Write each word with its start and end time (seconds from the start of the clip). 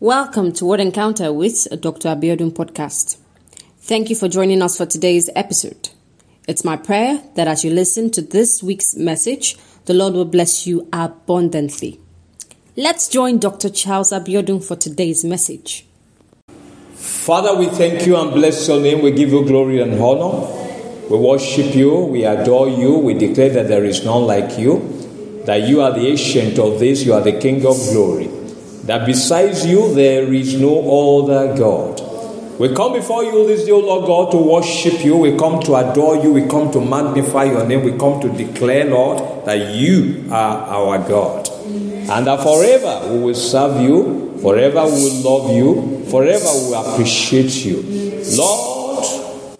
Welcome 0.00 0.52
to 0.52 0.66
Word 0.66 0.80
Encounter 0.80 1.32
with 1.32 1.66
Dr. 1.80 2.10
Abiodun 2.10 2.50
podcast. 2.50 3.16
Thank 3.78 4.10
you 4.10 4.14
for 4.14 4.28
joining 4.28 4.60
us 4.60 4.76
for 4.76 4.84
today's 4.84 5.30
episode. 5.34 5.88
It's 6.46 6.66
my 6.66 6.76
prayer 6.76 7.22
that 7.34 7.48
as 7.48 7.64
you 7.64 7.70
listen 7.70 8.10
to 8.10 8.20
this 8.20 8.62
week's 8.62 8.94
message, 8.94 9.56
the 9.86 9.94
Lord 9.94 10.12
will 10.12 10.26
bless 10.26 10.66
you 10.66 10.86
abundantly. 10.92 11.98
Let's 12.76 13.08
join 13.08 13.38
Dr. 13.38 13.70
Charles 13.70 14.12
Abiodun 14.12 14.62
for 14.62 14.76
today's 14.76 15.24
message. 15.24 15.86
Father, 16.92 17.56
we 17.56 17.68
thank 17.68 18.06
you 18.06 18.18
and 18.18 18.32
bless 18.32 18.68
your 18.68 18.82
name. 18.82 19.00
We 19.00 19.12
give 19.12 19.30
you 19.30 19.46
glory 19.46 19.80
and 19.80 19.94
honor. 19.94 20.46
We 21.08 21.16
worship 21.16 21.74
you. 21.74 22.00
We 22.04 22.26
adore 22.26 22.68
you. 22.68 22.98
We 22.98 23.14
declare 23.14 23.48
that 23.48 23.68
there 23.68 23.86
is 23.86 24.04
none 24.04 24.26
like 24.26 24.58
you, 24.58 25.42
that 25.46 25.66
you 25.66 25.80
are 25.80 25.92
the 25.92 26.06
ancient 26.06 26.58
of 26.58 26.80
days, 26.80 27.06
you 27.06 27.14
are 27.14 27.22
the 27.22 27.40
King 27.40 27.64
of 27.64 27.78
glory 27.92 28.35
that 28.86 29.04
besides 29.04 29.66
you 29.66 29.94
there 29.94 30.32
is 30.32 30.58
no 30.60 31.20
other 31.20 31.56
God. 31.56 32.00
We 32.58 32.74
come 32.74 32.94
before 32.94 33.22
you 33.22 33.46
this 33.46 33.66
day, 33.66 33.72
O 33.72 33.80
Lord 33.80 34.06
God, 34.06 34.30
to 34.30 34.38
worship 34.38 35.04
you. 35.04 35.18
We 35.18 35.36
come 35.36 35.60
to 35.64 35.74
adore 35.74 36.16
you. 36.16 36.32
We 36.32 36.48
come 36.48 36.70
to 36.72 36.80
magnify 36.80 37.44
your 37.44 37.66
name. 37.66 37.84
We 37.84 37.98
come 37.98 38.18
to 38.22 38.30
declare, 38.30 38.86
Lord, 38.86 39.44
that 39.44 39.74
you 39.74 40.24
are 40.30 40.56
our 40.66 41.06
God. 41.06 41.50
And 41.66 42.26
that 42.26 42.42
forever 42.42 43.12
we 43.12 43.18
will 43.18 43.34
serve 43.34 43.82
you, 43.82 44.38
forever 44.40 44.86
we 44.86 44.92
will 44.92 45.22
love 45.22 45.50
you, 45.54 46.06
forever 46.06 46.46
we 46.54 46.70
will 46.70 46.92
appreciate 46.92 47.52
you. 47.66 47.82
Lord, 48.38 49.04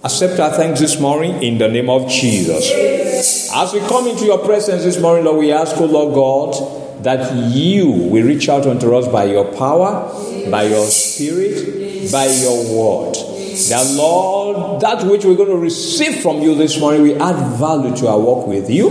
accept 0.03 0.41
our 0.41 0.53
thanks 0.53 0.81
this 0.81 0.99
morning 0.99 1.43
in 1.43 1.59
the 1.59 1.69
name 1.69 1.91
of 1.91 2.09
Jesus. 2.09 3.53
As 3.53 3.75
we 3.75 3.81
come 3.81 4.07
into 4.07 4.25
your 4.25 4.39
presence 4.39 4.85
this 4.85 4.99
morning, 4.99 5.25
Lord, 5.27 5.39
we 5.39 5.53
ask, 5.53 5.77
O 5.77 5.85
Lord 5.85 6.15
God, 6.15 6.86
that 7.07 7.33
you 7.55 7.89
will 7.89 8.25
reach 8.25 8.49
out 8.49 8.67
unto 8.67 8.97
us 8.97 9.07
by 9.07 9.23
your 9.25 9.45
power, 9.57 10.11
by 10.51 10.65
your 10.65 10.85
spirit, 10.87 12.11
by 12.11 12.27
your 12.27 12.59
word. 12.75 13.15
That 13.15 13.95
Lord, 13.97 14.81
that 14.81 15.07
which 15.07 15.25
we're 15.25 15.37
going 15.37 15.51
to 15.51 15.57
receive 15.57 16.21
from 16.21 16.41
you 16.41 16.57
this 16.57 16.81
morning, 16.81 17.03
we 17.03 17.15
add 17.15 17.57
value 17.59 17.95
to 17.99 18.09
our 18.09 18.19
work 18.19 18.49
with 18.49 18.69
you. 18.69 18.89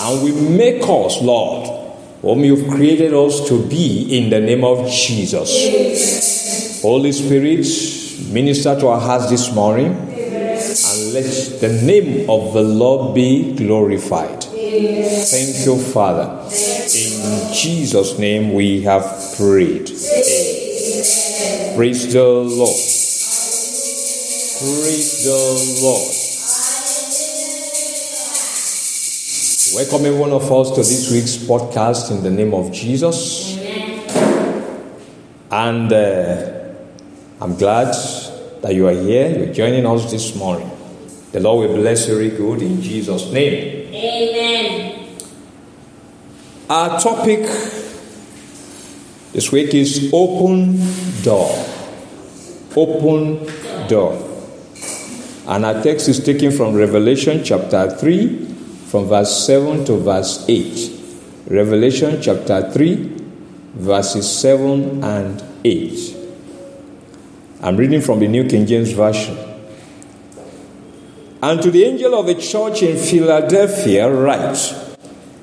And 0.00 0.24
we 0.24 0.32
make 0.56 0.82
us, 0.82 1.22
Lord, 1.22 1.68
whom 2.22 2.40
you've 2.40 2.68
created 2.68 3.14
us 3.14 3.48
to 3.48 3.68
be 3.68 4.18
in 4.18 4.28
the 4.28 4.40
name 4.40 4.64
of 4.64 4.90
Jesus. 4.90 6.82
Holy 6.82 7.12
Spirit, 7.12 7.64
minister 8.32 8.78
to 8.80 8.88
our 8.88 9.00
hearts 9.00 9.30
this 9.30 9.54
morning 9.54 9.92
and 9.92 11.12
let 11.12 11.60
the 11.60 11.80
name 11.84 12.28
of 12.28 12.52
the 12.52 12.62
Lord 12.62 13.14
be 13.14 13.54
glorified. 13.54 14.42
Thank 14.42 15.66
you, 15.66 15.78
Father. 15.78 16.48
Jesus' 17.62 18.18
name 18.18 18.52
we 18.54 18.82
have 18.82 19.04
prayed. 19.36 19.88
Amen. 19.88 21.76
Praise 21.76 22.12
the 22.12 22.24
Lord. 22.24 22.74
Praise 24.58 25.22
the 25.22 25.38
Lord. 25.80 26.10
Welcome 29.76 30.06
every 30.06 30.18
one 30.18 30.32
of 30.32 30.50
us 30.50 30.70
to 30.70 30.78
this 30.78 31.12
week's 31.12 31.36
podcast 31.36 32.10
in 32.10 32.24
the 32.24 32.30
name 32.30 32.52
of 32.52 32.72
Jesus. 32.72 33.56
Amen. 33.56 34.08
And 35.52 35.92
uh, 35.92 36.64
I'm 37.40 37.54
glad 37.54 37.94
that 38.62 38.74
you 38.74 38.88
are 38.88 38.92
here. 38.92 39.38
You're 39.38 39.54
joining 39.54 39.86
us 39.86 40.10
this 40.10 40.34
morning. 40.34 40.68
The 41.30 41.38
Lord 41.38 41.68
will 41.68 41.76
bless 41.76 42.08
you 42.08 42.28
good 42.28 42.60
in 42.60 42.82
Jesus' 42.82 43.30
name. 43.30 43.86
Amen. 43.94 44.81
Our 46.72 46.98
topic 46.98 47.40
this 49.34 49.52
week 49.52 49.74
is 49.74 50.08
open 50.10 50.80
door. 51.20 51.52
Open 52.74 53.46
door. 53.88 54.16
And 55.48 55.66
our 55.66 55.82
text 55.82 56.08
is 56.08 56.24
taken 56.24 56.50
from 56.50 56.74
Revelation 56.74 57.44
chapter 57.44 57.94
3, 57.94 58.46
from 58.88 59.04
verse 59.04 59.44
7 59.44 59.84
to 59.84 59.98
verse 59.98 60.46
8. 60.48 61.50
Revelation 61.50 62.22
chapter 62.22 62.70
3, 62.70 63.20
verses 63.74 64.40
7 64.40 65.04
and 65.04 65.44
8. 65.62 66.16
I'm 67.60 67.76
reading 67.76 68.00
from 68.00 68.18
the 68.18 68.28
New 68.28 68.48
King 68.48 68.64
James 68.64 68.92
Version. 68.92 69.36
And 71.42 71.60
to 71.60 71.70
the 71.70 71.84
angel 71.84 72.14
of 72.14 72.24
the 72.24 72.36
church 72.36 72.82
in 72.82 72.96
Philadelphia, 72.96 74.10
write 74.10 74.91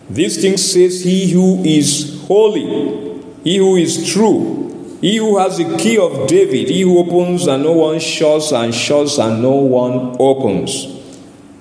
This 0.09 0.41
thing 0.41 0.57
says 0.57 1.03
he 1.03 1.31
who 1.31 1.63
is 1.63 2.23
holy, 2.27 3.21
he 3.43 3.57
who 3.57 3.75
is 3.75 4.11
true, 4.11 4.97
he 5.01 5.17
who 5.17 5.37
has 5.37 5.57
the 5.57 5.77
key 5.77 5.97
of 5.97 6.27
David, 6.27 6.69
he 6.69 6.81
who 6.81 6.97
opens 6.97 7.47
and 7.47 7.63
no 7.63 7.73
one 7.73 7.99
shuts, 7.99 8.51
and 8.51 8.73
shuts 8.73 9.17
and 9.19 9.41
no 9.41 9.51
one 9.51 10.17
opens. 10.19 10.87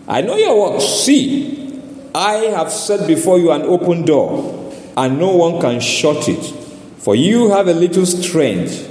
I 0.08 0.22
know 0.22 0.36
your 0.36 0.72
works. 0.72 0.84
See, 0.84 1.80
I 2.14 2.36
have 2.56 2.72
set 2.72 3.06
before 3.06 3.38
you 3.38 3.52
an 3.52 3.62
open 3.62 4.04
door, 4.04 4.72
and 4.96 5.18
no 5.18 5.36
one 5.36 5.60
can 5.60 5.80
shut 5.80 6.28
it. 6.28 6.42
For 6.98 7.14
you 7.14 7.50
have 7.50 7.68
a 7.68 7.74
little 7.74 8.06
strength, 8.06 8.88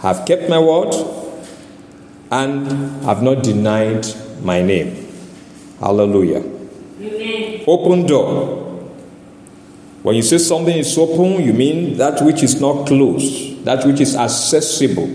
have 0.00 0.26
kept 0.26 0.48
my 0.48 0.58
word, 0.58 0.94
and 2.30 3.02
have 3.04 3.22
not 3.22 3.42
denied 3.42 4.06
my 4.42 4.62
name. 4.62 5.08
Hallelujah. 5.80 6.44
Amen. 7.00 7.64
Open 7.66 8.06
door. 8.06 8.61
When 10.02 10.16
you 10.16 10.22
say 10.22 10.38
something 10.38 10.76
is 10.76 10.98
open, 10.98 11.44
you 11.44 11.52
mean 11.52 11.96
that 11.96 12.20
which 12.22 12.42
is 12.42 12.60
not 12.60 12.86
closed, 12.86 13.64
that 13.64 13.86
which 13.86 14.00
is 14.00 14.16
accessible, 14.16 15.14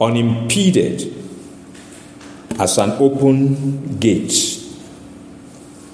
unimpeded, 0.00 1.14
as 2.58 2.76
an 2.76 2.90
open 2.92 3.98
gate. 3.98 4.58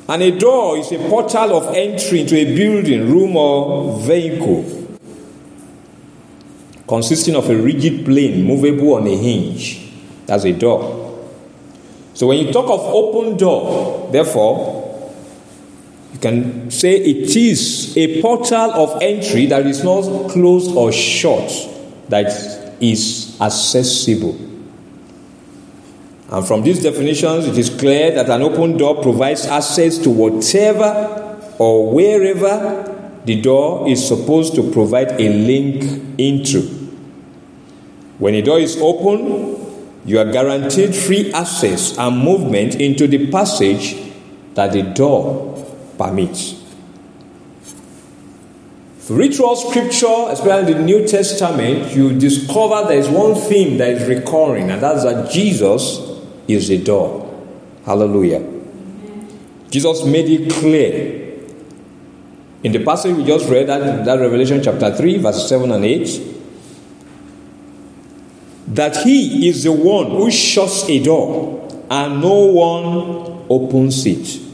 And 0.09 0.23
a 0.23 0.37
door 0.37 0.79
is 0.79 0.91
a 0.91 0.99
portal 1.09 1.59
of 1.59 1.77
entry 1.77 2.21
into 2.21 2.35
a 2.35 2.57
building, 2.57 3.09
room, 3.09 3.37
or 3.37 4.01
vehicle, 4.01 4.99
consisting 6.89 7.37
of 7.37 7.49
a 7.49 7.57
rigid 7.57 8.05
plane 8.05 8.43
movable 8.43 8.95
on 8.95 9.07
a 9.07 9.17
hinge. 9.17 9.93
That's 10.27 10.45
a 10.45 10.53
door. 10.53 10.99
So 12.15 12.27
when 12.27 12.39
you 12.39 12.53
talk 12.53 12.65
of 12.69 12.81
open 12.81 13.37
door, 13.37 14.11
therefore, 14.11 14.78
you 16.13 16.19
can 16.19 16.71
say 16.71 16.97
it 16.97 17.37
is 17.37 17.97
a 17.97 18.23
portal 18.23 18.73
of 18.73 19.03
entry 19.03 19.47
that 19.47 19.67
is 19.67 19.85
not 19.85 20.31
closed 20.31 20.75
or 20.75 20.91
shut, 20.91 21.51
that 22.09 22.77
is 22.81 23.39
accessible. 23.41 24.37
And 26.31 26.47
from 26.47 26.63
these 26.63 26.83
definitions, 26.83 27.47
it 27.47 27.57
is 27.57 27.71
clear 27.71 28.13
that 28.13 28.29
an 28.29 28.43
open 28.43 28.77
door 28.77 29.03
provides 29.03 29.47
access 29.47 29.99
to 29.99 30.11
whatever 30.11 31.39
or 31.59 31.93
wherever 31.93 32.95
the 33.25 33.41
door 33.41 33.89
is 33.89 34.07
supposed 34.07 34.55
to 34.55 34.71
provide 34.71 35.13
a 35.21 35.29
link 35.29 36.19
into. 36.19 36.63
When 38.19 38.35
a 38.35 38.43
door 38.43 38.59
is 38.59 38.77
open, 38.81 39.57
you 40.05 40.19
are 40.19 40.31
guaranteed 40.31 40.95
free 40.95 41.33
access 41.33 41.97
and 41.99 42.19
movement 42.19 42.77
into 42.77 43.07
the 43.07 43.31
passage 43.31 43.97
that 44.55 44.73
the 44.73 44.83
door 44.83 45.58
permits. 45.99 46.65
If 48.99 49.11
read 49.11 49.35
through 49.35 49.57
scripture, 49.57 50.27
especially 50.29 50.75
the 50.75 50.81
New 50.81 51.07
Testament, 51.07 51.95
you 51.97 52.19
discover 52.19 52.87
there 52.89 52.99
is 52.99 53.09
one 53.09 53.35
theme 53.35 53.79
that 53.79 53.89
is 53.89 54.09
recurring, 54.09 54.71
and 54.71 54.83
that's 54.83 55.03
that 55.05 55.31
Jesus 55.31 55.99
is 56.47 56.69
the 56.69 56.83
door. 56.83 57.25
Hallelujah. 57.87 58.47
Jesus 59.71 60.05
made 60.05 60.29
it 60.29 60.53
clear. 60.53 61.39
In 62.63 62.73
the 62.73 62.85
passage 62.85 63.17
we 63.17 63.25
just 63.25 63.49
read, 63.49 63.69
that, 63.69 64.05
that 64.05 64.21
Revelation 64.21 64.63
chapter 64.63 64.95
3, 64.95 65.19
verses 65.19 65.49
7 65.49 65.71
and 65.71 65.85
8, 65.85 66.21
that 68.69 68.97
he 68.99 69.49
is 69.49 69.65
the 69.65 69.73
one 69.73 70.11
who 70.11 70.31
shuts 70.31 70.89
a 70.89 71.03
door 71.03 71.67
and 71.91 72.21
no 72.21 72.45
one 72.45 73.47
opens 73.49 74.05
it. 74.05 74.48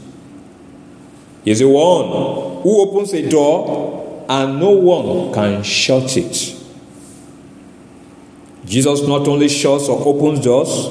He's 1.45 1.59
the 1.59 1.69
one 1.69 2.61
who 2.63 2.81
opens 2.81 3.13
a 3.13 3.29
door 3.29 4.25
and 4.27 4.59
no 4.59 4.71
one 4.71 5.33
can 5.33 5.63
shut 5.63 6.17
it. 6.17 6.55
Jesus 8.65 9.07
not 9.07 9.27
only 9.27 9.47
shuts 9.47 9.87
or 9.87 10.05
opens 10.07 10.43
doors, 10.43 10.89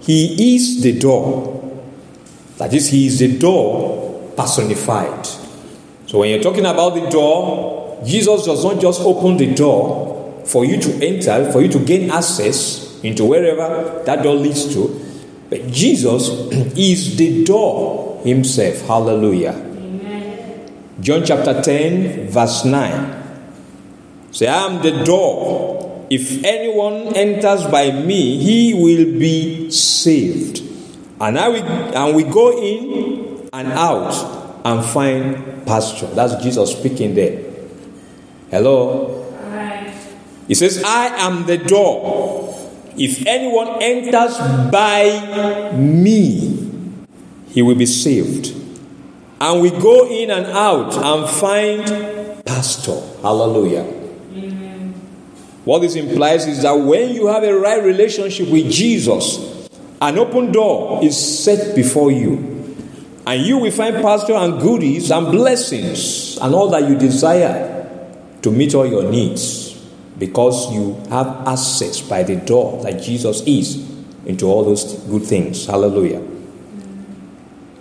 he 0.00 0.56
is 0.56 0.82
the 0.82 0.98
door. 0.98 1.60
That 2.58 2.74
is, 2.74 2.88
he 2.88 3.06
is 3.06 3.20
the 3.20 3.38
door 3.38 4.32
personified. 4.36 5.24
So 6.06 6.18
when 6.18 6.30
you're 6.30 6.42
talking 6.42 6.66
about 6.66 6.94
the 6.94 7.08
door, 7.08 8.02
Jesus 8.04 8.44
does 8.44 8.64
not 8.64 8.80
just 8.80 9.00
open 9.02 9.36
the 9.36 9.54
door, 9.54 10.42
for 10.44 10.64
you 10.64 10.80
to 10.80 11.06
enter, 11.06 11.50
for 11.52 11.62
you 11.62 11.68
to 11.68 11.78
gain 11.78 12.10
access 12.10 13.00
into 13.02 13.24
wherever 13.24 14.02
that 14.04 14.22
door 14.22 14.34
leads 14.34 14.72
to. 14.74 14.98
But 15.48 15.68
Jesus 15.68 16.28
is 16.76 17.16
the 17.16 17.44
door 17.44 18.20
himself. 18.24 18.80
Hallelujah. 18.86 19.71
John 21.02 21.24
chapter 21.24 21.60
10, 21.60 22.28
verse 22.28 22.64
9. 22.64 23.22
Say, 24.30 24.46
I 24.46 24.66
am 24.66 24.82
the 24.82 25.02
door. 25.02 26.06
If 26.08 26.44
anyone 26.44 27.16
enters 27.16 27.66
by 27.66 27.90
me, 27.90 28.38
he 28.38 28.72
will 28.72 29.18
be 29.18 29.68
saved. 29.72 30.62
And, 31.20 31.36
I 31.36 31.48
will, 31.48 31.64
and 31.64 32.14
we 32.14 32.22
go 32.22 32.56
in 32.56 33.48
and 33.52 33.72
out 33.72 34.14
and 34.64 34.84
find 34.84 35.66
pasture. 35.66 36.06
That's 36.06 36.40
Jesus 36.40 36.70
speaking 36.70 37.16
there. 37.16 37.50
Hello? 38.52 39.18
He 40.46 40.54
says, 40.54 40.84
I 40.86 41.06
am 41.18 41.46
the 41.46 41.58
door. 41.58 42.54
If 42.96 43.26
anyone 43.26 43.82
enters 43.82 44.38
by 44.70 45.72
me, 45.74 47.02
he 47.48 47.62
will 47.62 47.74
be 47.74 47.86
saved. 47.86 48.61
And 49.42 49.60
we 49.60 49.70
go 49.70 50.08
in 50.08 50.30
and 50.30 50.46
out 50.46 50.94
and 50.94 51.28
find 51.28 52.44
pastor. 52.44 53.00
Hallelujah. 53.22 53.82
What 55.64 55.80
this 55.80 55.96
implies 55.96 56.46
is 56.46 56.62
that 56.62 56.74
when 56.74 57.12
you 57.12 57.26
have 57.26 57.42
a 57.42 57.52
right 57.52 57.82
relationship 57.82 58.48
with 58.48 58.70
Jesus, 58.70 59.68
an 60.00 60.16
open 60.16 60.52
door 60.52 61.02
is 61.02 61.42
set 61.44 61.74
before 61.74 62.12
you. 62.12 62.76
And 63.26 63.42
you 63.42 63.58
will 63.58 63.72
find 63.72 63.96
pastor 63.96 64.34
and 64.34 64.60
goodies 64.60 65.10
and 65.10 65.32
blessings 65.32 66.38
and 66.38 66.54
all 66.54 66.68
that 66.70 66.88
you 66.88 66.96
desire 66.96 67.88
to 68.42 68.50
meet 68.52 68.76
all 68.76 68.86
your 68.86 69.10
needs 69.10 69.72
because 70.20 70.72
you 70.72 70.94
have 71.10 71.48
access 71.48 72.00
by 72.00 72.22
the 72.22 72.36
door 72.36 72.80
that 72.84 73.02
Jesus 73.02 73.42
is 73.44 73.90
into 74.24 74.46
all 74.46 74.62
those 74.64 75.00
good 75.08 75.24
things. 75.24 75.66
Hallelujah. 75.66 76.31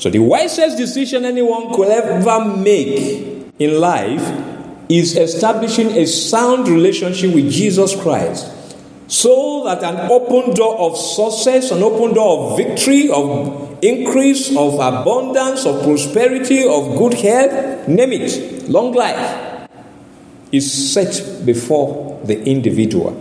So, 0.02 0.10
the 0.10 0.18
wisest 0.18 0.78
decision 0.78 1.26
anyone 1.26 1.76
could 1.76 1.90
ever 1.90 2.44
make 2.58 3.54
in 3.60 3.80
life 3.80 4.24
is 4.90 5.16
establishing 5.16 5.92
a 5.92 6.08
sound 6.08 6.68
relationship 6.68 7.36
with 7.36 7.52
Jesus 7.52 7.96
Christ 8.02 8.52
so 9.06 9.64
that 9.66 9.84
an 9.84 10.10
open 10.10 10.56
door 10.56 10.76
of 10.80 10.98
success, 10.98 11.70
an 11.70 11.84
open 11.84 12.16
door 12.16 12.50
of 12.50 12.58
victory, 12.58 13.12
of 13.12 13.78
increase, 13.84 14.50
of 14.58 14.74
abundance, 14.74 15.68
of 15.68 15.84
prosperity, 15.84 16.68
of 16.68 16.98
good 16.98 17.14
health, 17.14 17.88
name 17.88 18.14
it, 18.14 18.68
long 18.70 18.94
life 18.94 19.70
is 20.52 20.92
set 20.92 21.46
before 21.46 22.20
the 22.24 22.44
individual. 22.46 23.14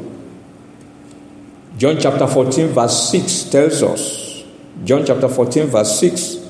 John 1.76 1.98
chapter 2.00 2.26
14, 2.26 2.68
verse 2.68 3.10
6 3.10 3.42
tells 3.50 3.82
us. 3.82 4.44
John 4.82 5.04
chapter 5.04 5.28
14, 5.28 5.66
verse 5.66 6.00
6. 6.00 6.49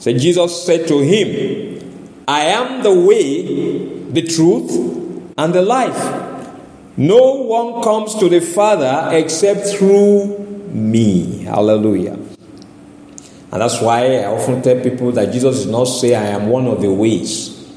So 0.00 0.12
Jesus 0.14 0.64
said 0.64 0.88
to 0.88 0.98
him, 1.00 2.24
I 2.26 2.40
am 2.46 2.82
the 2.82 2.94
way, 2.94 4.08
the 4.10 4.22
truth, 4.22 4.70
and 5.36 5.52
the 5.52 5.60
life. 5.60 6.96
No 6.96 7.34
one 7.34 7.82
comes 7.82 8.14
to 8.16 8.28
the 8.30 8.40
Father 8.40 9.10
except 9.12 9.66
through 9.66 10.38
me. 10.72 11.44
Hallelujah. 11.44 12.14
And 13.52 13.60
that's 13.60 13.82
why 13.82 14.16
I 14.16 14.24
often 14.24 14.62
tell 14.62 14.80
people 14.80 15.12
that 15.12 15.32
Jesus 15.32 15.64
did 15.64 15.72
not 15.72 15.84
say, 15.84 16.14
I 16.14 16.28
am 16.28 16.48
one 16.48 16.66
of 16.66 16.80
the 16.80 16.90
ways. 16.90 17.70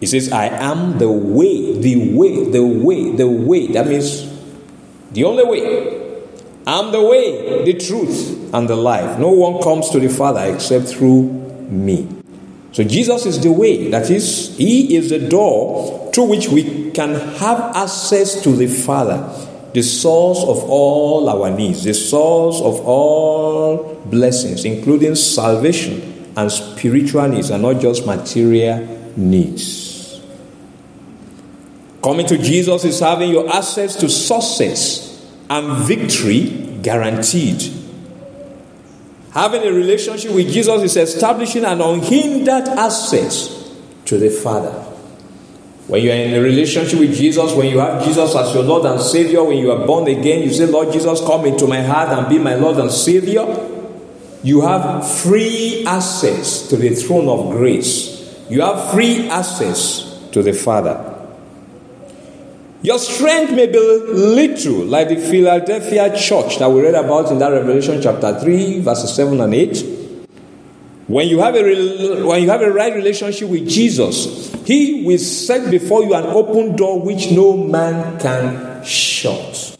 He 0.00 0.06
says, 0.06 0.30
I 0.32 0.46
am 0.48 0.98
the 0.98 1.10
way, 1.10 1.80
the 1.80 2.14
way, 2.14 2.50
the 2.50 2.62
way, 2.62 3.16
the 3.16 3.26
way. 3.26 3.68
That 3.68 3.86
means 3.86 4.28
the 5.12 5.24
only 5.24 5.44
way. 5.44 6.20
I'm 6.66 6.92
the 6.92 7.02
way, 7.02 7.64
the 7.64 7.74
truth, 7.74 8.52
and 8.52 8.68
the 8.68 8.76
life. 8.76 9.18
No 9.18 9.30
one 9.30 9.62
comes 9.62 9.88
to 9.90 9.98
the 9.98 10.08
Father 10.08 10.54
except 10.54 10.88
through 10.88 11.49
me. 11.70 12.08
So 12.72 12.84
Jesus 12.84 13.26
is 13.26 13.40
the 13.40 13.52
way. 13.52 13.90
That 13.90 14.10
is, 14.10 14.56
He 14.56 14.96
is 14.96 15.10
the 15.10 15.28
door 15.28 16.10
through 16.12 16.24
which 16.24 16.48
we 16.48 16.90
can 16.92 17.14
have 17.14 17.76
access 17.76 18.42
to 18.42 18.50
the 18.50 18.66
Father, 18.66 19.18
the 19.74 19.82
source 19.82 20.42
of 20.42 20.68
all 20.68 21.28
our 21.28 21.50
needs, 21.50 21.84
the 21.84 21.94
source 21.94 22.60
of 22.60 22.86
all 22.86 23.94
blessings, 24.06 24.64
including 24.64 25.14
salvation 25.14 26.32
and 26.36 26.50
spiritual 26.50 27.28
needs, 27.28 27.50
and 27.50 27.62
not 27.62 27.80
just 27.80 28.06
material 28.06 28.86
needs. 29.16 30.20
Coming 32.02 32.26
to 32.26 32.38
Jesus 32.38 32.84
is 32.84 33.00
having 33.00 33.30
your 33.30 33.54
access 33.54 33.94
to 33.96 34.08
success 34.08 35.10
and 35.50 35.84
victory 35.84 36.78
guaranteed. 36.82 37.79
Having 39.32 39.62
a 39.62 39.72
relationship 39.72 40.32
with 40.32 40.50
Jesus 40.52 40.82
is 40.82 40.96
establishing 40.96 41.64
an 41.64 41.80
unhindered 41.80 42.68
access 42.68 43.70
to 44.06 44.18
the 44.18 44.30
Father. 44.30 44.72
When 45.86 46.02
you 46.02 46.10
are 46.10 46.14
in 46.14 46.34
a 46.34 46.40
relationship 46.40 46.98
with 46.98 47.14
Jesus, 47.16 47.52
when 47.52 47.68
you 47.68 47.78
have 47.78 48.04
Jesus 48.04 48.34
as 48.34 48.54
your 48.54 48.64
Lord 48.64 48.86
and 48.86 49.00
Savior, 49.00 49.42
when 49.42 49.58
you 49.58 49.72
are 49.72 49.86
born 49.86 50.08
again, 50.08 50.42
you 50.42 50.52
say, 50.52 50.66
Lord 50.66 50.92
Jesus, 50.92 51.20
come 51.20 51.46
into 51.46 51.66
my 51.66 51.82
heart 51.82 52.10
and 52.10 52.28
be 52.28 52.38
my 52.38 52.54
Lord 52.54 52.78
and 52.78 52.90
Savior. 52.90 53.46
You 54.42 54.62
have 54.62 55.08
free 55.20 55.84
access 55.86 56.68
to 56.68 56.76
the 56.76 56.94
throne 56.94 57.28
of 57.28 57.50
grace. 57.50 58.36
You 58.48 58.62
have 58.62 58.92
free 58.92 59.28
access 59.28 60.28
to 60.32 60.42
the 60.42 60.52
Father. 60.52 61.09
Your 62.82 62.98
strength 62.98 63.52
may 63.52 63.66
be 63.66 63.78
little, 63.78 64.86
like 64.86 65.10
the 65.10 65.16
Philadelphia 65.16 66.16
church 66.16 66.58
that 66.58 66.70
we 66.70 66.80
read 66.80 66.94
about 66.94 67.30
in 67.30 67.38
that 67.38 67.48
Revelation 67.52 68.00
chapter 68.00 68.40
3, 68.40 68.80
verses 68.80 69.14
7 69.14 69.38
and 69.38 69.54
8. 69.54 70.00
When 71.06 71.28
you 71.28 71.40
have 71.40 71.56
a, 71.56 72.24
when 72.24 72.42
you 72.42 72.48
have 72.48 72.62
a 72.62 72.70
right 72.70 72.94
relationship 72.94 73.50
with 73.50 73.68
Jesus, 73.68 74.50
He 74.64 75.04
will 75.04 75.18
set 75.18 75.70
before 75.70 76.04
you 76.04 76.14
an 76.14 76.24
open 76.24 76.74
door 76.74 77.02
which 77.02 77.30
no 77.32 77.54
man 77.54 78.18
can 78.18 78.82
shut. 78.82 79.76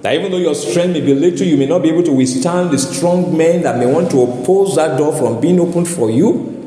That 0.00 0.14
even 0.14 0.30
though 0.30 0.38
your 0.38 0.54
strength 0.54 0.94
may 0.94 1.00
be 1.02 1.14
little, 1.14 1.46
you 1.46 1.58
may 1.58 1.66
not 1.66 1.82
be 1.82 1.90
able 1.90 2.02
to 2.04 2.12
withstand 2.12 2.70
the 2.70 2.78
strong 2.78 3.36
men 3.36 3.62
that 3.62 3.78
may 3.78 3.86
want 3.86 4.10
to 4.12 4.22
oppose 4.22 4.76
that 4.76 4.96
door 4.96 5.14
from 5.14 5.38
being 5.40 5.60
opened 5.60 5.88
for 5.88 6.10
you. 6.10 6.61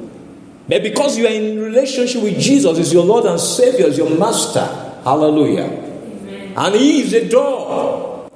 But 0.67 0.81
because 0.81 1.17
you 1.17 1.27
are 1.27 1.31
in 1.31 1.59
relationship 1.59 2.23
with 2.23 2.39
Jesus, 2.39 2.77
is 2.77 2.93
your 2.93 3.05
Lord 3.05 3.25
and 3.25 3.39
Savior, 3.39 3.85
is 3.87 3.97
your 3.97 4.17
Master. 4.17 4.65
Hallelujah. 5.03 5.65
Amen. 5.65 6.53
And 6.57 6.75
He 6.75 7.01
is 7.01 7.11
the 7.11 7.29
door. 7.29 8.29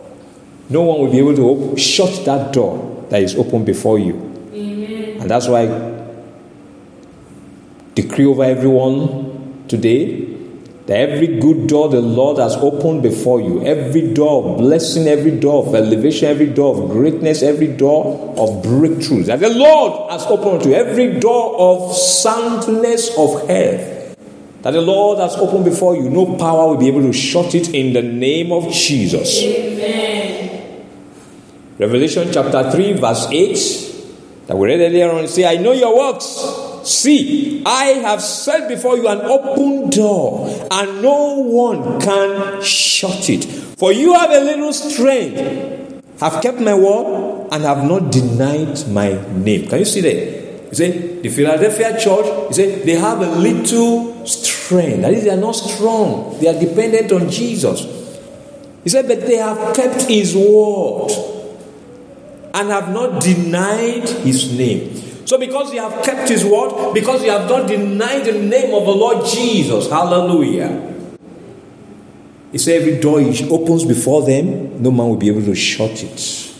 No 0.69 0.83
one 0.83 0.99
will 1.01 1.11
be 1.11 1.17
able 1.17 1.35
to 1.35 1.49
open, 1.49 1.75
shut 1.77 2.25
that 2.25 2.53
door 2.53 3.07
that 3.09 3.23
is 3.23 3.35
open 3.35 3.65
before 3.65 3.97
you. 3.97 4.13
Amen. 4.53 5.21
And 5.21 5.29
that's 5.29 5.47
why 5.47 5.63
I 5.63 6.05
decree 7.95 8.25
over 8.25 8.43
everyone 8.43 9.65
today 9.67 10.38
that 10.89 10.97
every 10.97 11.39
good 11.39 11.67
door 11.67 11.87
the 11.87 12.01
Lord 12.01 12.39
has 12.39 12.55
opened 12.55 13.03
before 13.03 13.39
you, 13.39 13.63
every 13.63 14.11
door 14.11 14.43
of 14.43 14.57
blessing, 14.57 15.07
every 15.07 15.39
door 15.39 15.67
of 15.67 15.75
elevation, 15.75 16.27
every 16.27 16.47
door 16.47 16.81
of 16.81 16.89
greatness, 16.89 17.43
every 17.43 17.67
door 17.67 18.33
of 18.35 18.63
breakthroughs, 18.65 19.27
that 19.27 19.39
the 19.39 19.49
Lord 19.49 20.11
has 20.11 20.25
opened 20.25 20.63
to 20.63 20.69
you, 20.69 20.73
every 20.73 21.19
door 21.19 21.55
of 21.59 21.95
soundness 21.95 23.15
of 23.15 23.47
health, 23.47 24.17
that 24.63 24.71
the 24.71 24.81
Lord 24.81 25.19
has 25.19 25.35
opened 25.35 25.65
before 25.65 25.95
you, 25.95 26.09
no 26.09 26.35
power 26.37 26.69
will 26.69 26.77
be 26.77 26.87
able 26.87 27.03
to 27.03 27.13
shut 27.13 27.53
it 27.53 27.71
in 27.75 27.93
the 27.93 28.01
name 28.01 28.51
of 28.51 28.73
Jesus. 28.73 29.43
Amen. 29.43 30.87
Revelation 31.77 32.29
chapter 32.33 32.71
3, 32.71 32.93
verse 32.93 33.27
8, 33.29 34.47
that 34.47 34.57
we 34.57 34.65
read 34.67 34.79
earlier 34.79 35.11
on, 35.11 35.27
say, 35.27 35.45
I 35.45 35.61
know 35.61 35.71
your 35.71 35.95
works 35.95 36.58
See, 36.83 37.63
I 37.65 37.85
have 38.01 38.21
set 38.21 38.67
before 38.67 38.97
you 38.97 39.07
an 39.07 39.21
open 39.21 39.89
door, 39.89 40.67
and 40.71 41.01
no 41.01 41.35
one 41.35 41.99
can 41.99 42.61
shut 42.61 43.29
it. 43.29 43.45
For 43.77 43.91
you 43.91 44.13
have 44.13 44.31
a 44.31 44.39
little 44.39 44.73
strength, 44.73 45.39
have 46.19 46.41
kept 46.41 46.59
my 46.59 46.73
word, 46.73 47.49
and 47.51 47.63
have 47.63 47.83
not 47.83 48.11
denied 48.11 48.87
my 48.89 49.19
name. 49.31 49.67
Can 49.69 49.79
you 49.79 49.85
see 49.85 50.01
that? 50.01 50.69
You 50.69 50.75
say, 50.75 51.21
the 51.21 51.29
Philadelphia 51.29 51.99
church, 51.99 52.25
you 52.49 52.53
say, 52.53 52.83
they 52.83 52.95
have 52.95 53.21
a 53.21 53.29
little 53.29 54.25
strength. 54.27 55.01
That 55.01 55.13
is, 55.13 55.23
they 55.23 55.31
are 55.31 55.37
not 55.37 55.53
strong, 55.53 56.37
they 56.39 56.47
are 56.47 56.59
dependent 56.59 57.11
on 57.11 57.29
Jesus. 57.29 57.87
He 58.83 58.89
said, 58.89 59.07
but 59.07 59.21
they 59.21 59.37
have 59.37 59.75
kept 59.75 60.03
his 60.03 60.35
word 60.35 61.09
and 62.53 62.69
have 62.69 62.89
not 62.93 63.21
denied 63.21 64.07
his 64.09 64.55
name. 64.57 65.08
So, 65.29 65.37
because 65.37 65.71
you 65.71 65.79
have 65.79 66.03
kept 66.03 66.27
his 66.27 66.43
word, 66.43 66.91
because 66.91 67.23
you 67.23 67.29
have 67.29 67.47
not 67.47 67.67
denied 67.67 68.25
the 68.25 68.31
name 68.31 68.73
of 68.73 68.83
the 68.87 68.91
Lord 68.91 69.23
Jesus, 69.27 69.87
hallelujah. 69.87 70.91
He 72.51 72.57
said, 72.57 72.81
Every 72.81 72.99
door 72.99 73.21
he 73.21 73.47
opens 73.47 73.85
before 73.85 74.25
them, 74.25 74.81
no 74.81 74.89
man 74.89 75.07
will 75.07 75.17
be 75.17 75.29
able 75.29 75.43
to 75.43 75.53
shut 75.53 76.01
it. 76.01 76.55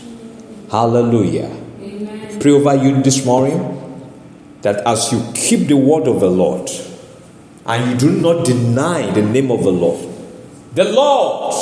Hallelujah. 0.70 1.50
Amen. 1.80 2.38
Pray 2.38 2.52
over 2.52 2.76
you 2.76 3.02
this 3.02 3.26
morning 3.26 3.58
that 4.62 4.86
as 4.86 5.10
you 5.10 5.20
keep 5.34 5.66
the 5.66 5.76
word 5.76 6.06
of 6.06 6.20
the 6.20 6.30
Lord 6.30 6.70
and 7.66 7.90
you 7.90 7.98
do 7.98 8.20
not 8.20 8.46
deny 8.46 9.10
the 9.10 9.22
name 9.22 9.50
of 9.50 9.64
the 9.64 9.72
Lord, 9.72 9.98
the 10.76 10.84
Lord 10.84 11.56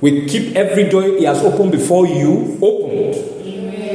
will 0.00 0.26
keep 0.26 0.56
every 0.56 0.88
door 0.88 1.02
he 1.02 1.24
has 1.24 1.44
opened 1.44 1.72
before 1.72 2.06
you 2.06 2.58
opened 2.62 3.35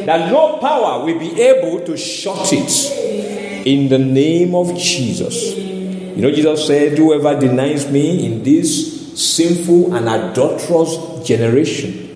that 0.05 0.31
no 0.31 0.57
power 0.57 1.05
will 1.05 1.19
be 1.19 1.41
able 1.41 1.85
to 1.85 1.97
shut 1.97 2.51
it 2.51 3.67
in 3.67 3.89
the 3.89 3.97
name 3.97 4.55
of 4.55 4.77
Jesus. 4.77 5.55
You 5.55 6.21
know, 6.21 6.31
Jesus 6.31 6.67
said, 6.67 6.97
Whoever 6.97 7.39
denies 7.39 7.89
me 7.89 8.25
in 8.25 8.43
this 8.43 9.35
sinful 9.35 9.95
and 9.95 10.09
adulterous 10.09 11.25
generation. 11.27 12.15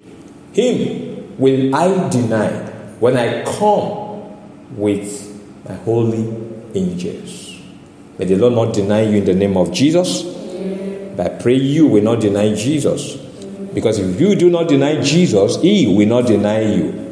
Him 0.53 1.37
will 1.37 1.75
I 1.75 2.09
deny 2.09 2.51
when 2.99 3.17
I 3.17 3.43
come 3.43 4.77
with 4.77 5.65
my 5.67 5.75
holy 5.75 6.27
angels. 6.73 7.57
May 8.17 8.25
the 8.25 8.37
Lord 8.37 8.53
not 8.53 8.73
deny 8.73 9.01
you 9.01 9.17
in 9.17 9.25
the 9.25 9.33
name 9.33 9.57
of 9.57 9.71
Jesus. 9.71 10.23
But 11.15 11.25
I 11.25 11.29
pray 11.41 11.55
you 11.55 11.87
will 11.87 12.03
not 12.03 12.19
deny 12.19 12.53
Jesus. 12.53 13.15
Because 13.73 13.99
if 13.99 14.19
you 14.19 14.35
do 14.35 14.49
not 14.49 14.67
deny 14.67 15.01
Jesus, 15.01 15.61
He 15.61 15.87
will 15.87 16.07
not 16.07 16.27
deny 16.27 16.61
you. 16.61 17.04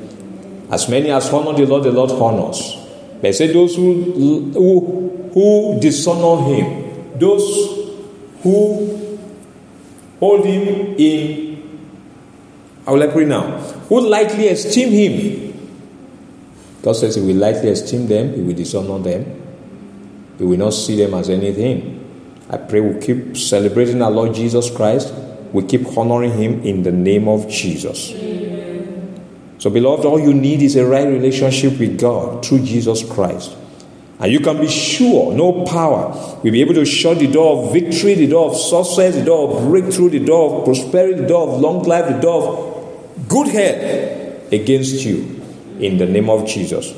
As 0.70 0.90
many 0.90 1.12
as 1.12 1.32
honor 1.32 1.54
the 1.58 1.66
Lord, 1.66 1.84
the 1.84 1.92
Lord 1.92 2.12
honors. 2.12 2.78
But 3.22 3.36
say 3.36 3.52
those 3.52 3.76
who, 3.76 4.52
who, 4.52 5.30
who 5.34 5.80
dishonor 5.80 6.44
Him, 6.44 7.18
those 7.20 7.44
who 8.42 9.18
hold 10.20 10.46
Him 10.46 10.96
in, 10.98 11.54
how 12.86 12.94
will 12.94 13.04
I 13.04 13.08
pray 13.08 13.26
now? 13.26 13.60
Who 13.88 14.02
lightly 14.02 14.50
esteem 14.50 14.90
Him. 14.90 15.70
God 16.82 16.94
says 16.94 17.16
He 17.16 17.22
will 17.22 17.36
lightly 17.36 17.70
esteem 17.70 18.08
them, 18.08 18.34
He 18.34 18.42
will 18.42 18.56
dishonor 18.56 19.00
them, 19.00 19.42
He 20.38 20.44
will 20.44 20.58
not 20.58 20.74
see 20.74 20.98
them 20.98 21.14
as 21.14 21.30
anything. 21.30 22.02
I 22.50 22.58
pray 22.58 22.82
we 22.82 23.00
keep 23.00 23.38
celebrating 23.38 24.02
our 24.02 24.12
Lord 24.12 24.36
Jesus 24.36 24.70
Christ. 24.70 25.14
We 25.54 25.64
keep 25.64 25.98
honoring 25.98 26.34
Him 26.34 26.62
in 26.64 26.84
the 26.84 26.92
name 26.92 27.28
of 27.28 27.48
Jesus. 27.48 28.12
So, 29.64 29.70
beloved, 29.70 30.04
all 30.04 30.20
you 30.20 30.34
need 30.34 30.62
is 30.62 30.76
a 30.76 30.86
right 30.86 31.08
relationship 31.08 31.80
with 31.80 31.98
God 31.98 32.46
through 32.46 32.66
Jesus 32.66 33.02
Christ. 33.10 33.56
And 34.20 34.30
you 34.30 34.42
can 34.42 34.60
be 34.60 34.68
sure 34.68 35.34
no 35.34 35.64
power 35.64 36.12
will 36.44 36.52
be 36.52 36.60
able 36.60 36.74
to 36.74 36.84
shut 36.84 37.20
the 37.20 37.32
door 37.32 37.64
of 37.64 37.72
victory, 37.72 38.16
the 38.16 38.28
door 38.28 38.52
of 38.52 38.58
success, 38.58 39.16
the 39.16 39.24
door 39.24 39.50
of 39.56 39.64
breakthrough, 39.70 40.10
the 40.10 40.20
door 40.20 40.60
of 40.60 40.66
prosperity, 40.66 41.22
the 41.22 41.28
door 41.30 41.48
of 41.48 41.62
long 41.62 41.82
life, 41.84 42.14
the 42.14 42.20
door 42.20 42.44
of 42.44 43.30
good 43.30 43.48
health 43.48 44.52
against 44.52 45.06
you 45.06 45.42
in 45.80 45.98
the 45.98 46.08
name 46.08 46.30
of 46.30 46.46
Jesus. 46.46 46.94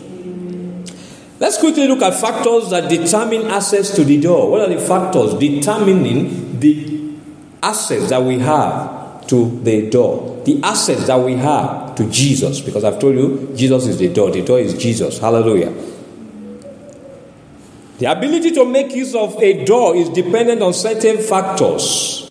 Let's 1.40 1.60
quickly 1.60 1.88
look 1.88 2.02
at 2.02 2.20
factors 2.20 2.72
that 2.72 2.90
determine 2.90 3.46
access 3.46 3.96
to 3.96 4.04
the 4.04 4.20
door. 4.20 4.50
What 4.50 4.62
are 4.62 4.74
the 4.74 4.82
factors 4.82 5.36
determining 5.36 6.60
the 6.60 7.14
access 7.62 8.10
that 8.10 8.24
we 8.24 8.40
have 8.40 9.28
to 9.28 9.60
the 9.62 9.88
door? 9.92 10.42
The 10.46 10.64
access 10.64 11.06
that 11.06 11.20
we 11.20 11.36
have 11.36 11.85
to 11.98 12.10
Jesus. 12.10 12.62
Because 12.62 12.84
I've 12.84 13.00
told 13.00 13.16
you, 13.16 13.54
Jesus 13.56 13.88
is 13.88 13.98
the 13.98 14.12
door. 14.14 14.32
The 14.32 14.44
door 14.44 14.60
is 14.60 14.74
Jesus. 14.76 15.20
Hallelujah. 15.20 15.74
The 17.98 18.12
ability 18.12 18.52
to 18.52 18.66
make 18.66 18.94
use 18.94 19.16
of 19.16 19.42
a 19.42 19.64
door 19.64 19.96
is 19.96 20.10
dependent 20.10 20.62
on 20.62 20.74
certain 20.74 21.18
factors. 21.18 22.30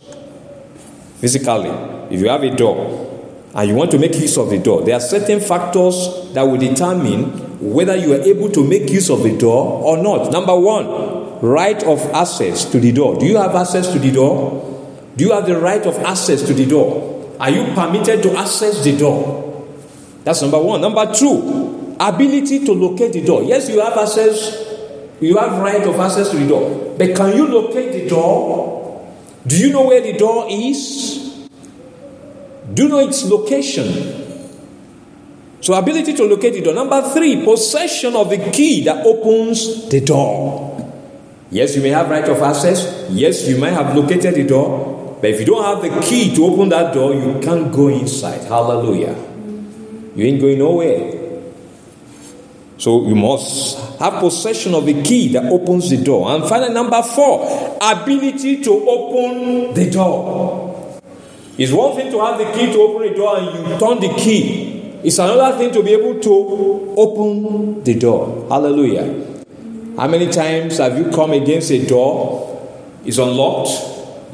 Physically, 1.20 1.70
if 2.10 2.20
you 2.20 2.28
have 2.28 2.42
a 2.42 2.54
door 2.54 3.10
and 3.54 3.68
you 3.68 3.74
want 3.74 3.90
to 3.92 3.98
make 3.98 4.14
use 4.14 4.36
of 4.36 4.50
the 4.50 4.58
door, 4.58 4.82
there 4.82 4.94
are 4.94 5.00
certain 5.00 5.40
factors 5.40 6.30
that 6.34 6.42
will 6.42 6.58
determine 6.58 7.24
whether 7.60 7.96
you 7.96 8.12
are 8.12 8.20
able 8.20 8.50
to 8.50 8.62
make 8.62 8.90
use 8.90 9.08
of 9.08 9.22
the 9.22 9.36
door 9.38 9.82
or 9.82 9.96
not. 9.96 10.30
Number 10.30 10.54
one, 10.58 11.40
right 11.40 11.82
of 11.84 12.00
access 12.12 12.66
to 12.66 12.78
the 12.78 12.92
door. 12.92 13.18
Do 13.18 13.24
you 13.24 13.38
have 13.38 13.54
access 13.54 13.90
to 13.92 13.98
the 13.98 14.12
door? 14.12 14.60
Do 15.16 15.24
you 15.24 15.32
have 15.32 15.46
the 15.46 15.58
right 15.58 15.86
of 15.86 15.96
access 16.00 16.42
to 16.42 16.52
the 16.52 16.66
door? 16.66 17.36
Are 17.40 17.50
you 17.50 17.64
permitted 17.74 18.22
to 18.24 18.36
access 18.36 18.84
the 18.84 18.96
door? 18.98 19.53
That's 20.24 20.40
number 20.42 20.58
one. 20.58 20.80
Number 20.80 21.12
two, 21.14 21.96
ability 22.00 22.64
to 22.64 22.72
locate 22.72 23.12
the 23.12 23.24
door. 23.24 23.42
Yes, 23.42 23.68
you 23.68 23.80
have 23.80 23.96
access, 23.96 24.64
you 25.20 25.36
have 25.36 25.58
right 25.58 25.82
of 25.86 26.00
access 26.00 26.30
to 26.30 26.36
the 26.38 26.48
door. 26.48 26.94
But 26.98 27.14
can 27.14 27.36
you 27.36 27.46
locate 27.46 27.92
the 27.92 28.08
door? 28.08 29.14
Do 29.46 29.56
you 29.58 29.70
know 29.70 29.86
where 29.86 30.00
the 30.00 30.14
door 30.14 30.46
is? 30.48 31.48
Do 32.72 32.84
you 32.84 32.88
know 32.88 32.98
its 33.00 33.24
location? 33.24 34.22
So, 35.60 35.74
ability 35.74 36.14
to 36.14 36.24
locate 36.24 36.54
the 36.54 36.62
door. 36.62 36.74
Number 36.74 37.00
three, 37.10 37.44
possession 37.44 38.16
of 38.16 38.30
the 38.30 38.50
key 38.50 38.84
that 38.84 39.04
opens 39.04 39.88
the 39.88 40.00
door. 40.00 40.92
Yes, 41.50 41.76
you 41.76 41.82
may 41.82 41.90
have 41.90 42.08
right 42.10 42.24
of 42.28 42.40
access. 42.42 43.08
Yes, 43.10 43.46
you 43.46 43.58
might 43.58 43.72
have 43.72 43.94
located 43.94 44.34
the 44.34 44.44
door. 44.44 45.16
But 45.20 45.30
if 45.30 45.40
you 45.40 45.46
don't 45.46 45.64
have 45.64 45.80
the 45.80 46.00
key 46.00 46.34
to 46.34 46.44
open 46.44 46.70
that 46.70 46.92
door, 46.92 47.14
you 47.14 47.38
can't 47.40 47.72
go 47.72 47.88
inside. 47.88 48.42
Hallelujah. 48.42 49.14
You 50.14 50.26
ain't 50.26 50.40
going 50.40 50.58
nowhere. 50.58 51.20
So 52.76 53.06
you 53.06 53.14
must 53.14 53.98
have 53.98 54.14
possession 54.20 54.74
of 54.74 54.86
the 54.86 55.02
key 55.02 55.28
that 55.32 55.44
opens 55.44 55.90
the 55.90 55.96
door. 55.96 56.30
And 56.30 56.44
finally, 56.44 56.74
number 56.74 57.02
four, 57.02 57.78
ability 57.80 58.62
to 58.62 58.70
open 58.72 59.74
the 59.74 59.90
door. 59.90 61.00
It's 61.56 61.72
one 61.72 61.94
thing 61.96 62.10
to 62.10 62.20
have 62.20 62.38
the 62.38 62.46
key 62.52 62.72
to 62.72 62.80
open 62.80 63.08
the 63.08 63.14
door 63.16 63.38
and 63.38 63.46
you 63.46 63.78
turn 63.78 64.00
the 64.00 64.12
key. 64.20 64.98
It's 65.04 65.18
another 65.18 65.56
thing 65.56 65.72
to 65.72 65.82
be 65.82 65.92
able 65.92 66.18
to 66.20 66.94
open 66.96 67.84
the 67.84 67.94
door. 67.94 68.46
Hallelujah. 68.48 69.22
How 69.96 70.08
many 70.08 70.30
times 70.30 70.78
have 70.78 70.98
you 70.98 71.10
come 71.10 71.32
against 71.32 71.70
a 71.70 71.86
door? 71.86 72.50
It's 73.04 73.18
unlocked. 73.18 73.70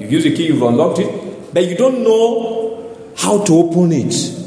You 0.00 0.06
use 0.06 0.25
the 0.25 0.34
key, 0.34 0.46
you've 0.46 0.62
unlocked 0.62 1.00
it, 1.00 1.52
but 1.52 1.66
you 1.66 1.76
don't 1.76 2.02
know 2.02 3.12
how 3.16 3.44
to 3.44 3.54
open 3.54 3.92
it. 3.92 4.39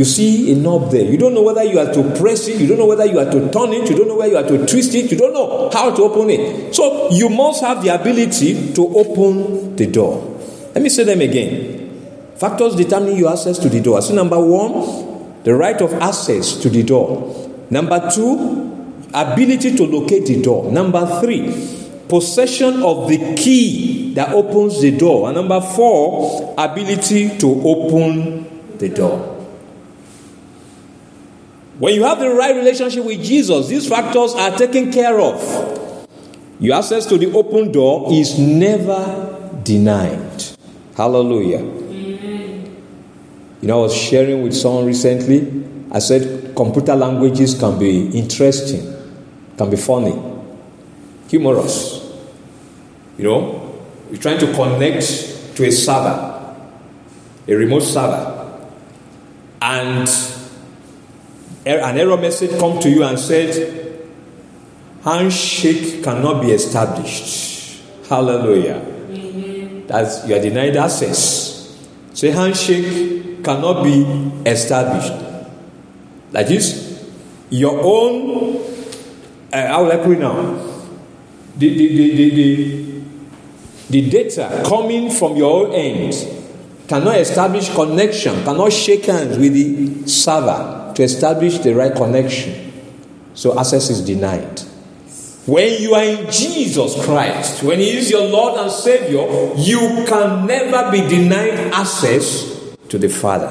You 0.00 0.06
see 0.06 0.50
a 0.50 0.56
knob 0.56 0.92
there. 0.92 1.04
You 1.04 1.18
don't 1.18 1.34
know 1.34 1.42
whether 1.42 1.62
you 1.62 1.78
are 1.78 1.92
to 1.92 2.02
press 2.18 2.48
it, 2.48 2.58
you 2.58 2.66
don't 2.66 2.78
know 2.78 2.86
whether 2.86 3.04
you 3.04 3.18
are 3.18 3.30
to 3.30 3.50
turn 3.50 3.74
it, 3.74 3.90
you 3.90 3.94
don't 3.94 4.08
know 4.08 4.16
whether 4.16 4.30
you 4.32 4.38
are 4.38 4.48
to 4.48 4.66
twist 4.66 4.94
it, 4.94 5.12
you 5.12 5.18
don't 5.18 5.34
know 5.34 5.68
how 5.74 5.94
to 5.94 6.02
open 6.04 6.30
it. 6.30 6.74
So 6.74 7.10
you 7.10 7.28
must 7.28 7.60
have 7.62 7.82
the 7.82 7.90
ability 7.94 8.72
to 8.72 8.96
open 8.96 9.76
the 9.76 9.86
door. 9.88 10.40
Let 10.74 10.80
me 10.80 10.88
say 10.88 11.04
them 11.04 11.20
again. 11.20 12.32
Factors 12.36 12.76
determining 12.76 13.18
your 13.18 13.30
access 13.30 13.58
to 13.58 13.68
the 13.68 13.82
door. 13.82 14.00
So, 14.00 14.14
number 14.14 14.40
one, 14.40 15.42
the 15.42 15.54
right 15.54 15.78
of 15.82 15.92
access 15.92 16.56
to 16.62 16.70
the 16.70 16.82
door. 16.82 17.50
Number 17.68 18.10
two, 18.10 19.04
ability 19.12 19.76
to 19.76 19.84
locate 19.84 20.24
the 20.24 20.40
door. 20.40 20.72
Number 20.72 21.20
three, 21.20 21.52
possession 22.08 22.82
of 22.82 23.06
the 23.06 23.34
key 23.36 24.14
that 24.14 24.32
opens 24.32 24.80
the 24.80 24.96
door. 24.96 25.28
And 25.28 25.36
number 25.36 25.60
four, 25.60 26.54
ability 26.56 27.36
to 27.36 27.48
open 27.62 28.78
the 28.78 28.88
door. 28.88 29.39
When 31.80 31.94
you 31.94 32.04
have 32.04 32.18
the 32.18 32.28
right 32.28 32.54
relationship 32.54 33.02
with 33.06 33.24
Jesus, 33.24 33.68
these 33.68 33.88
factors 33.88 34.34
are 34.34 34.54
taken 34.54 34.92
care 34.92 35.18
of. 35.18 36.06
Your 36.58 36.76
access 36.76 37.06
to 37.06 37.16
the 37.16 37.32
open 37.32 37.72
door 37.72 38.12
is 38.12 38.38
never 38.38 39.50
denied. 39.64 40.44
Hallelujah. 40.94 41.60
You 43.62 43.68
know, 43.68 43.78
I 43.78 43.82
was 43.84 43.96
sharing 43.96 44.42
with 44.42 44.52
someone 44.54 44.84
recently. 44.84 45.64
I 45.90 46.00
said 46.00 46.54
computer 46.54 46.94
languages 46.94 47.58
can 47.58 47.78
be 47.78 48.08
interesting, 48.10 48.82
can 49.56 49.70
be 49.70 49.78
funny, 49.78 50.20
humorous. 51.28 52.12
You 53.16 53.24
know, 53.24 53.80
you're 54.10 54.20
trying 54.20 54.38
to 54.40 54.52
connect 54.52 55.56
to 55.56 55.64
a 55.64 55.72
server, 55.72 56.56
a 57.48 57.54
remote 57.54 57.80
server, 57.80 58.68
and 59.62 60.29
an 61.78 61.98
error 61.98 62.16
message 62.16 62.58
come 62.58 62.80
to 62.80 62.90
you 62.90 63.04
and 63.04 63.18
said, 63.18 64.08
handshake 65.04 66.02
cannot 66.02 66.42
be 66.42 66.52
established. 66.52 67.82
Hallelujah. 68.08 68.86
That's 69.86 70.26
you 70.26 70.34
are 70.34 70.40
denied 70.40 70.76
access. 70.76 71.78
Say 72.12 72.30
handshake 72.30 73.44
cannot 73.44 73.82
be 73.82 74.02
established. 74.46 75.12
That 76.32 76.50
is, 76.50 77.10
your 77.50 77.80
own, 77.82 78.56
uh, 79.52 79.66
how 79.66 79.84
will 79.84 79.92
I 79.92 79.96
put 79.96 80.12
it 80.12 80.20
now? 80.20 80.54
The, 81.56 81.68
the, 81.68 81.88
the, 81.88 82.16
the, 82.16 82.30
the, 82.30 83.02
the 83.90 84.10
data 84.10 84.62
coming 84.66 85.10
from 85.10 85.36
your 85.36 85.66
own 85.66 85.74
end 85.74 86.14
cannot 86.86 87.16
establish 87.16 87.72
connection, 87.74 88.44
cannot 88.44 88.72
shake 88.72 89.06
hands 89.06 89.38
with 89.38 89.52
the 89.52 90.08
server 90.08 90.79
to 91.00 91.04
establish 91.04 91.58
the 91.60 91.74
right 91.74 91.94
connection. 91.94 92.72
So 93.32 93.58
access 93.58 93.88
is 93.88 94.04
denied. 94.04 94.60
When 95.46 95.80
you 95.80 95.94
are 95.94 96.04
in 96.04 96.30
Jesus 96.30 97.02
Christ, 97.02 97.62
when 97.62 97.78
He 97.78 97.96
is 97.96 98.10
your 98.10 98.28
Lord 98.28 98.60
and 98.60 98.70
Savior, 98.70 99.54
you 99.56 100.04
can 100.06 100.46
never 100.46 100.90
be 100.92 101.00
denied 101.08 101.72
access 101.72 102.76
to 102.88 102.98
the 102.98 103.08
Father. 103.08 103.50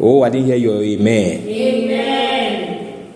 Oh, 0.00 0.22
I 0.22 0.30
didn't 0.30 0.46
hear 0.46 0.56
your 0.56 0.82
amen. 0.82 1.46
Amen. 1.46 3.12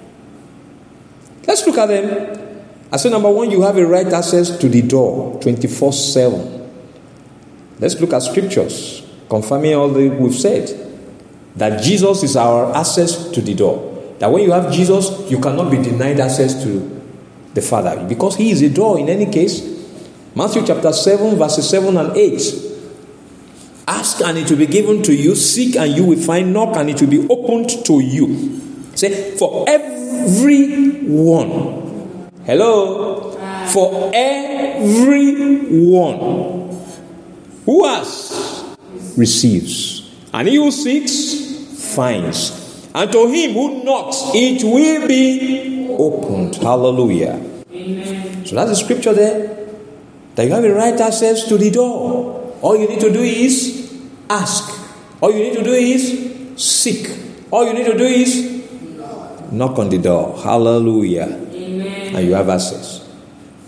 Let's 1.46 1.66
look 1.66 1.78
at 1.78 1.86
them. 1.86 2.66
I 2.92 2.98
said, 2.98 3.10
number 3.10 3.30
one, 3.30 3.50
you 3.50 3.62
have 3.62 3.78
a 3.78 3.86
right 3.86 4.06
access 4.06 4.56
to 4.58 4.68
the 4.68 4.82
door 4.82 5.40
24 5.40 5.92
7. 5.94 6.70
Let's 7.80 7.98
look 7.98 8.12
at 8.12 8.22
scriptures 8.22 9.02
confirming 9.30 9.74
all 9.74 9.88
that 9.88 10.20
we've 10.20 10.34
said. 10.34 10.83
That 11.56 11.82
Jesus 11.82 12.22
is 12.22 12.36
our 12.36 12.74
access 12.76 13.30
to 13.30 13.40
the 13.40 13.54
door. 13.54 13.92
That 14.18 14.30
when 14.30 14.42
you 14.42 14.52
have 14.52 14.72
Jesus, 14.72 15.30
you 15.30 15.40
cannot 15.40 15.70
be 15.70 15.76
denied 15.76 16.20
access 16.20 16.62
to 16.64 17.02
the 17.54 17.62
Father 17.62 18.04
because 18.08 18.36
He 18.36 18.50
is 18.50 18.60
the 18.60 18.70
door 18.70 18.98
in 18.98 19.08
any 19.08 19.26
case. 19.26 19.72
Matthew 20.34 20.66
chapter 20.66 20.92
7, 20.92 21.36
verses 21.36 21.68
7 21.70 21.96
and 21.96 22.16
8. 22.16 22.40
Ask 23.86 24.22
and 24.22 24.38
it 24.38 24.50
will 24.50 24.58
be 24.58 24.66
given 24.66 25.02
to 25.02 25.14
you. 25.14 25.34
Seek 25.34 25.76
and 25.76 25.94
you 25.94 26.04
will 26.04 26.18
find. 26.18 26.52
Knock 26.52 26.76
and 26.76 26.90
it 26.90 27.00
will 27.00 27.10
be 27.10 27.26
opened 27.28 27.84
to 27.86 28.00
you. 28.00 28.60
Say, 28.94 29.36
for 29.36 29.64
everyone. 29.68 31.50
Hello? 32.44 33.30
For 33.68 34.10
everyone 34.14 36.18
who 37.64 37.86
asks 37.86 38.64
receives. 39.16 39.93
And 40.34 40.48
he 40.48 40.56
who 40.56 40.72
seeks 40.72 41.94
finds. 41.94 42.90
And 42.92 43.10
to 43.12 43.28
him 43.28 43.52
who 43.52 43.84
knocks, 43.84 44.20
it 44.34 44.64
will 44.64 45.06
be 45.06 45.86
opened. 45.96 46.56
Hallelujah. 46.56 47.40
Amen. 47.70 48.44
So 48.44 48.56
that's 48.56 48.70
the 48.70 48.76
scripture 48.76 49.14
there. 49.14 49.68
That 50.34 50.46
you 50.46 50.52
have 50.52 50.64
a 50.64 50.74
right 50.74 51.00
access 51.00 51.44
to 51.44 51.56
the 51.56 51.70
door. 51.70 52.52
All 52.62 52.76
you 52.76 52.88
need 52.88 52.98
to 53.00 53.12
do 53.12 53.20
is 53.20 53.94
ask. 54.28 54.74
All 55.20 55.30
you 55.30 55.38
need 55.38 55.54
to 55.54 55.62
do 55.62 55.72
is 55.72 56.60
seek. 56.60 57.08
All 57.52 57.64
you 57.66 57.72
need 57.72 57.86
to 57.86 57.96
do 57.96 58.04
is 58.04 58.64
knock 59.52 59.78
on 59.78 59.88
the 59.88 59.98
door. 59.98 60.36
Hallelujah. 60.42 61.28
Amen. 61.52 62.16
And 62.16 62.26
you 62.26 62.34
have 62.34 62.48
access. 62.48 63.03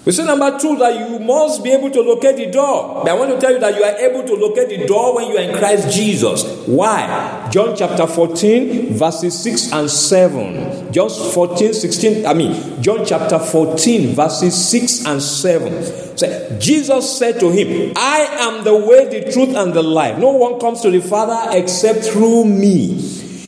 We 0.07 0.13
say 0.13 0.25
number 0.25 0.57
two 0.57 0.77
that 0.77 0.95
you 0.97 1.19
must 1.19 1.65
be 1.65 1.73
able 1.73 1.91
to 1.91 2.01
locate 2.01 2.37
the 2.37 2.47
door. 2.47 3.03
But 3.03 3.11
I 3.11 3.15
want 3.15 3.33
to 3.33 3.41
tell 3.41 3.51
you 3.51 3.59
that 3.59 3.75
you 3.75 3.83
are 3.83 3.97
able 3.97 4.23
to 4.23 4.35
locate 4.37 4.69
the 4.69 4.87
door 4.87 5.17
when 5.17 5.27
you 5.27 5.37
are 5.37 5.43
in 5.43 5.59
Christ 5.59 5.93
Jesus. 5.93 6.45
Why? 6.69 7.49
John 7.51 7.75
chapter 7.77 8.07
14, 8.07 8.95
verses 8.95 9.37
6 9.43 9.73
and 9.73 9.91
7. 9.91 10.93
John 10.93 11.11
14, 11.11 11.75
16. 11.75 12.25
I 12.25 12.35
mean, 12.35 12.81
John 12.81 13.05
chapter 13.05 13.41
14, 13.41 14.15
verses 14.15 14.55
6 14.69 15.07
and 15.07 15.21
7. 15.21 16.17
So 16.17 16.59
Jesus 16.61 17.19
said 17.19 17.41
to 17.41 17.51
him, 17.51 17.93
I 17.97 18.29
am 18.47 18.63
the 18.63 18.77
way, 18.77 19.09
the 19.09 19.33
truth, 19.33 19.57
and 19.57 19.75
the 19.75 19.83
life. 19.83 20.19
No 20.19 20.31
one 20.31 20.61
comes 20.61 20.83
to 20.83 20.91
the 20.91 21.01
Father 21.01 21.59
except 21.59 22.05
through 22.05 22.45
me. 22.45 22.95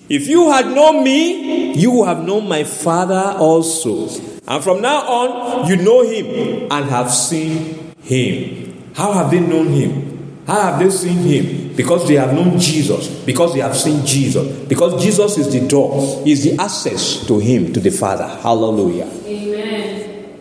If 0.09 0.27
you 0.27 0.51
had 0.51 0.67
known 0.75 1.05
me, 1.05 1.75
you 1.75 1.93
would 1.93 2.09
have 2.09 2.25
known 2.25 2.49
my 2.49 2.65
Father 2.65 3.37
also. 3.39 4.38
And 4.49 4.65
from 4.65 4.81
now 4.81 5.07
on, 5.07 5.69
you 5.69 5.77
know 5.77 6.03
him 6.03 6.73
and 6.73 6.89
have 6.89 7.11
seen 7.13 7.93
him. 8.01 8.93
How 8.95 9.13
have 9.13 9.31
they 9.31 9.41
known 9.41 9.69
him? 9.69 10.45
How 10.47 10.63
have 10.63 10.79
they 10.79 10.89
seen 10.89 11.19
him? 11.19 11.77
Because 11.77 12.09
they 12.09 12.15
have 12.15 12.33
known 12.33 12.59
Jesus, 12.59 13.09
because 13.25 13.53
they 13.53 13.61
have 13.61 13.77
seen 13.77 14.05
Jesus, 14.07 14.49
because 14.67 15.01
Jesus 15.03 15.37
is 15.37 15.53
the 15.53 15.69
door, 15.69 16.23
is 16.27 16.43
the 16.45 16.59
access 16.59 17.27
to 17.27 17.39
him, 17.39 17.75
to 17.75 17.81
the 17.81 17.91
Father. 17.91 18.27
Hallelujah. 18.27 19.09
Amen. 19.27 20.41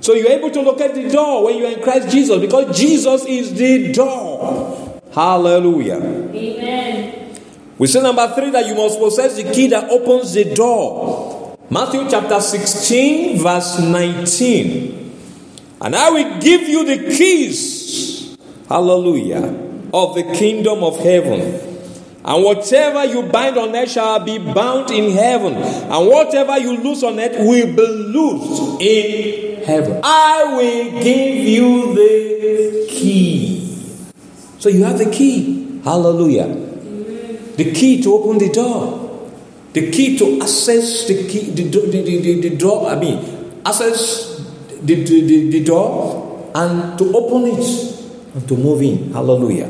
So 0.00 0.12
you're 0.12 0.30
able 0.30 0.50
to 0.50 0.60
locate 0.60 0.94
the 0.94 1.08
door 1.08 1.44
when 1.44 1.56
you're 1.56 1.70
in 1.70 1.82
Christ 1.82 2.10
Jesus, 2.10 2.38
because 2.38 2.78
Jesus 2.78 3.24
is 3.24 3.54
the 3.54 3.92
door. 3.92 5.00
Hallelujah. 5.12 5.96
Amen. 5.96 7.36
We 7.78 7.86
say 7.86 8.02
number 8.02 8.30
three 8.34 8.50
that 8.50 8.66
you 8.66 8.74
must 8.74 8.98
possess 8.98 9.36
the 9.36 9.50
key 9.50 9.68
that 9.68 9.90
opens 9.90 10.34
the 10.34 10.54
door. 10.54 11.43
Matthew 11.70 12.08
chapter 12.10 12.40
16, 12.40 13.38
verse 13.42 13.80
19. 13.80 15.12
And 15.80 15.96
I 15.96 16.10
will 16.10 16.40
give 16.40 16.62
you 16.62 16.84
the 16.84 17.14
keys, 17.16 18.36
hallelujah, 18.68 19.44
of 19.92 20.14
the 20.14 20.24
kingdom 20.34 20.84
of 20.84 20.98
heaven. 20.98 21.40
And 22.24 22.44
whatever 22.44 23.04
you 23.04 23.24
bind 23.24 23.58
on 23.58 23.74
earth 23.76 23.90
shall 23.90 24.20
be 24.20 24.38
bound 24.38 24.90
in 24.90 25.12
heaven, 25.12 25.54
and 25.54 26.08
whatever 26.08 26.58
you 26.58 26.78
loose 26.78 27.02
on 27.02 27.18
earth 27.20 27.36
will 27.38 27.74
be 27.74 27.86
loosed 27.86 28.80
in 28.80 29.62
heaven. 29.64 30.00
I 30.02 30.44
will 30.56 31.02
give 31.02 31.36
you 31.36 31.94
the 31.94 32.86
key. 32.88 33.60
So 34.58 34.68
you 34.70 34.84
have 34.84 34.98
the 34.98 35.10
key. 35.10 35.80
Hallelujah. 35.84 36.46
The 36.46 37.72
key 37.72 38.02
to 38.02 38.14
open 38.14 38.38
the 38.38 38.50
door. 38.50 39.03
The 39.74 39.90
key 39.90 40.16
to 40.18 40.40
access 40.40 41.08
the 41.08 41.26
key, 41.26 41.50
the, 41.50 41.64
the, 41.64 42.02
the, 42.02 42.40
the, 42.48 42.56
door, 42.56 42.88
I 42.88 42.94
mean, 42.94 43.60
access 43.66 44.38
the, 44.80 44.94
the, 45.02 45.50
the, 45.50 45.64
door 45.64 46.52
and 46.54 46.96
to 46.96 47.04
open 47.16 47.50
it 47.50 47.66
and 48.34 48.46
to 48.46 48.56
move 48.56 48.82
in. 48.82 49.12
Hallelujah. 49.12 49.66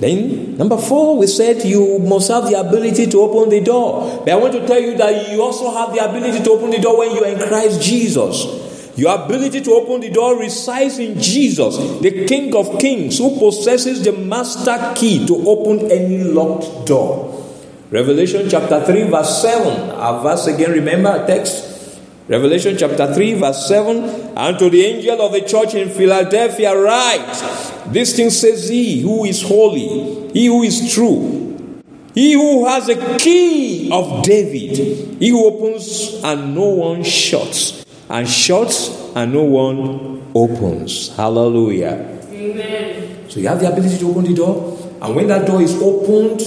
Then, 0.00 0.56
number 0.56 0.76
four, 0.76 1.16
we 1.18 1.28
said 1.28 1.62
you 1.62 2.00
must 2.00 2.28
have 2.32 2.50
the 2.50 2.58
ability 2.58 3.06
to 3.06 3.20
open 3.20 3.48
the 3.48 3.60
door. 3.60 4.24
But 4.26 4.30
I 4.30 4.34
want 4.34 4.54
to 4.54 4.66
tell 4.66 4.80
you 4.80 4.96
that 4.96 5.30
you 5.30 5.40
also 5.40 5.70
have 5.70 5.94
the 5.94 6.04
ability 6.04 6.42
to 6.42 6.50
open 6.50 6.70
the 6.70 6.80
door 6.80 6.98
when 6.98 7.12
you 7.12 7.22
are 7.22 7.30
in 7.30 7.38
Christ 7.46 7.80
Jesus. 7.80 8.64
Your 8.96 9.24
ability 9.24 9.60
to 9.60 9.70
open 9.72 10.00
the 10.00 10.10
door 10.10 10.36
resides 10.38 10.98
in 10.98 11.20
Jesus, 11.20 11.76
the 12.00 12.26
King 12.26 12.54
of 12.56 12.80
Kings, 12.80 13.18
who 13.18 13.38
possesses 13.38 14.02
the 14.02 14.12
master 14.12 14.94
key 14.96 15.24
to 15.26 15.48
open 15.48 15.92
any 15.92 16.24
locked 16.24 16.86
door. 16.86 17.33
Revelation 17.94 18.50
chapter 18.50 18.84
3, 18.84 19.04
verse 19.04 19.40
7. 19.40 19.68
Uh, 19.68 19.94
our 19.94 20.20
verse 20.20 20.48
again, 20.48 20.72
remember 20.72 21.10
our 21.10 21.24
text. 21.28 22.00
Revelation 22.26 22.76
chapter 22.76 23.14
3, 23.14 23.34
verse 23.34 23.68
7. 23.68 24.36
And 24.36 24.58
to 24.58 24.68
the 24.68 24.84
angel 24.84 25.22
of 25.22 25.30
the 25.30 25.42
church 25.42 25.74
in 25.74 25.90
Philadelphia, 25.90 26.76
write, 26.76 27.84
This 27.92 28.16
thing 28.16 28.30
says 28.30 28.68
he 28.68 29.00
who 29.00 29.24
is 29.24 29.42
holy, 29.42 30.28
he 30.32 30.46
who 30.46 30.64
is 30.64 30.92
true, 30.92 31.80
he 32.12 32.32
who 32.32 32.66
has 32.66 32.88
a 32.88 33.16
key 33.16 33.92
of 33.92 34.24
David, 34.24 35.20
he 35.20 35.28
who 35.28 35.46
opens 35.46 36.20
and 36.24 36.52
no 36.52 36.70
one 36.70 37.04
shuts, 37.04 37.86
and 38.10 38.28
shuts 38.28 38.88
and 39.14 39.32
no 39.32 39.44
one 39.44 40.32
opens. 40.34 41.14
Hallelujah. 41.14 42.10
Amen. 42.32 43.30
So 43.30 43.38
you 43.38 43.46
have 43.46 43.60
the 43.60 43.70
ability 43.70 43.98
to 43.98 44.10
open 44.10 44.24
the 44.24 44.34
door, 44.34 44.76
and 45.00 45.14
when 45.14 45.28
that 45.28 45.46
door 45.46 45.62
is 45.62 45.80
opened, 45.80 46.42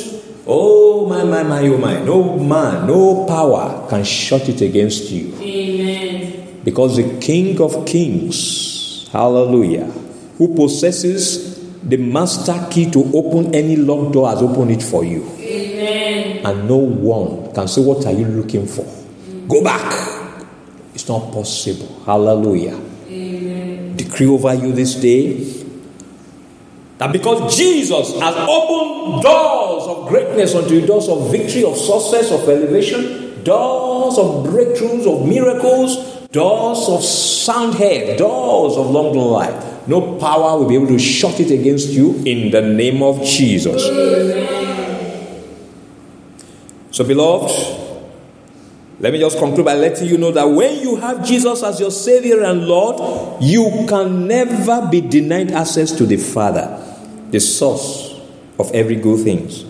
Oh, 0.49 0.86
my, 1.25 1.43
my, 1.43 1.61
my, 1.61 1.67
oh, 1.67 1.77
my. 1.77 1.99
No 2.01 2.37
man, 2.37 2.87
no 2.87 3.25
power 3.25 3.87
can 3.89 4.03
shut 4.03 4.47
it 4.49 4.61
against 4.61 5.09
you. 5.11 5.33
Amen. 5.39 6.61
Because 6.63 6.97
the 6.97 7.19
King 7.19 7.59
of 7.61 7.85
Kings, 7.85 9.07
hallelujah, 9.11 9.85
who 10.37 10.55
possesses 10.55 11.57
the 11.81 11.97
master 11.97 12.67
key 12.69 12.89
to 12.91 13.09
open 13.13 13.55
any 13.55 13.75
locked 13.75 14.13
door, 14.13 14.29
has 14.29 14.41
opened 14.41 14.71
it 14.71 14.83
for 14.83 15.03
you. 15.03 15.23
Amen. 15.39 16.45
And 16.45 16.67
no 16.67 16.77
one 16.77 17.53
can 17.53 17.67
say, 17.67 17.81
What 17.81 18.05
are 18.05 18.11
you 18.11 18.25
looking 18.25 18.67
for? 18.67 18.85
Go 19.47 19.63
back. 19.63 20.45
It's 20.93 21.07
not 21.07 21.31
possible. 21.31 22.03
Hallelujah. 22.05 22.79
Amen. 23.07 23.95
Decree 23.95 24.27
over 24.27 24.53
you 24.53 24.71
this 24.73 24.95
day 24.95 25.56
that 26.97 27.13
because 27.13 27.55
Jesus 27.55 28.19
has 28.19 28.35
opened 28.35 29.21
doors 29.21 29.83
of 29.87 30.07
greatness 30.07 30.55
unto 30.55 30.73
you, 30.73 30.85
doors 30.85 31.07
of 31.07 31.31
victory, 31.31 31.63
of 31.63 31.77
success, 31.77 32.31
of 32.31 32.47
elevation, 32.49 33.43
doors 33.43 34.17
of 34.17 34.45
breakthroughs, 34.47 35.05
of 35.05 35.27
miracles, 35.27 36.27
doors 36.29 36.89
of 36.89 37.03
sound 37.03 37.75
head, 37.75 38.17
doors 38.17 38.75
of 38.77 38.89
long 38.89 39.15
life. 39.15 39.87
No 39.87 40.17
power 40.17 40.57
will 40.57 40.67
be 40.67 40.75
able 40.75 40.87
to 40.87 40.99
shut 40.99 41.39
it 41.39 41.51
against 41.51 41.89
you 41.89 42.15
in 42.25 42.51
the 42.51 42.61
name 42.61 43.03
of 43.03 43.23
Jesus. 43.23 43.83
So, 46.91 47.03
beloved, 47.03 47.51
let 48.99 49.13
me 49.13 49.19
just 49.19 49.37
conclude 49.37 49.65
by 49.65 49.75
letting 49.75 50.07
you 50.07 50.17
know 50.17 50.31
that 50.31 50.45
when 50.45 50.81
you 50.81 50.95
have 50.95 51.23
Jesus 51.23 51.61
as 51.61 51.79
your 51.79 51.91
Savior 51.91 52.43
and 52.43 52.65
Lord, 52.65 53.41
you 53.41 53.85
can 53.87 54.27
never 54.27 54.87
be 54.89 55.01
denied 55.01 55.51
access 55.51 55.91
to 55.91 56.05
the 56.07 56.17
Father 56.17 56.86
the 57.31 57.39
source 57.39 58.19
of 58.59 58.71
every 58.73 58.95
good 58.95 59.23
things. 59.23 59.65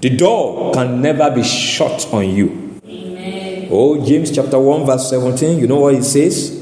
The 0.00 0.10
door 0.10 0.72
can 0.74 1.00
never 1.00 1.30
be 1.30 1.42
shut 1.42 2.12
on 2.12 2.28
you. 2.28 2.80
Amen. 2.86 3.68
Oh, 3.70 4.04
James 4.04 4.30
chapter 4.30 4.58
1, 4.58 4.86
verse 4.86 5.08
17, 5.10 5.58
you 5.58 5.66
know 5.66 5.80
what 5.80 5.94
it 5.94 6.04
says? 6.04 6.60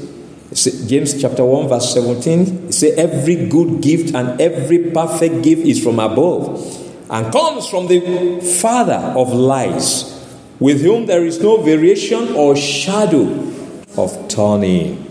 James 0.87 1.19
chapter 1.19 1.43
1, 1.43 1.67
verse 1.67 1.93
17, 1.93 2.67
it 2.67 2.73
says, 2.73 2.97
Every 2.97 3.47
good 3.47 3.81
gift 3.81 4.15
and 4.15 4.39
every 4.39 4.91
perfect 4.91 5.43
gift 5.43 5.63
is 5.63 5.83
from 5.83 5.99
above 5.99 6.83
and 7.09 7.31
comes 7.33 7.67
from 7.67 7.87
the 7.87 8.39
Father 8.61 9.13
of 9.17 9.33
lights, 9.33 10.09
with 10.59 10.81
whom 10.81 11.05
there 11.05 11.25
is 11.25 11.41
no 11.41 11.61
variation 11.61 12.33
or 12.35 12.55
shadow 12.55 13.27
of 13.97 14.27
turning. 14.29 15.02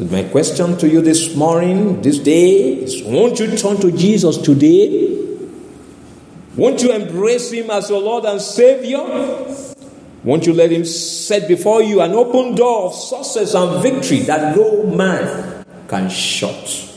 So, 0.00 0.06
my 0.06 0.22
question 0.30 0.78
to 0.78 0.88
you 0.88 1.02
this 1.02 1.36
morning, 1.36 2.00
this 2.00 2.18
day, 2.20 2.72
is 2.72 3.02
won't 3.02 3.38
you 3.38 3.54
turn 3.54 3.78
to 3.82 3.92
Jesus 3.92 4.38
today? 4.38 5.14
Won't 6.56 6.80
you 6.80 6.90
embrace 6.92 7.52
Him 7.52 7.68
as 7.70 7.90
your 7.90 8.00
Lord 8.00 8.24
and 8.24 8.40
Savior? 8.40 8.96
Won't 10.24 10.46
you 10.46 10.54
let 10.54 10.72
Him 10.72 10.86
set 10.86 11.46
before 11.46 11.82
you 11.82 12.00
an 12.00 12.12
open 12.12 12.54
door 12.54 12.86
of 12.86 12.94
success 12.94 13.52
and 13.52 13.82
victory 13.82 14.20
that 14.20 14.56
no 14.56 14.84
man 14.84 15.66
can 15.86 16.08
shut? 16.08 16.96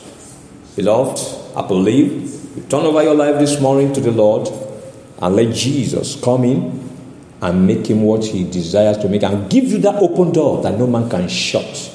Beloved, 0.77 1.57
I 1.57 1.67
believe 1.67 2.55
you 2.55 2.63
turn 2.69 2.85
over 2.85 3.03
your 3.03 3.15
life 3.15 3.37
this 3.37 3.59
morning 3.59 3.91
to 3.95 3.99
the 3.99 4.11
Lord 4.11 4.47
and 5.21 5.35
let 5.35 5.53
Jesus 5.53 6.15
come 6.23 6.45
in 6.45 6.89
and 7.41 7.67
make 7.67 7.85
Him 7.85 8.03
what 8.03 8.23
He 8.23 8.49
desires 8.49 8.97
to 8.99 9.09
make 9.09 9.23
and 9.23 9.51
give 9.51 9.65
you 9.65 9.79
that 9.79 9.95
open 9.95 10.31
door 10.31 10.63
that 10.63 10.79
no 10.79 10.87
man 10.87 11.09
can 11.09 11.27
shut 11.27 11.89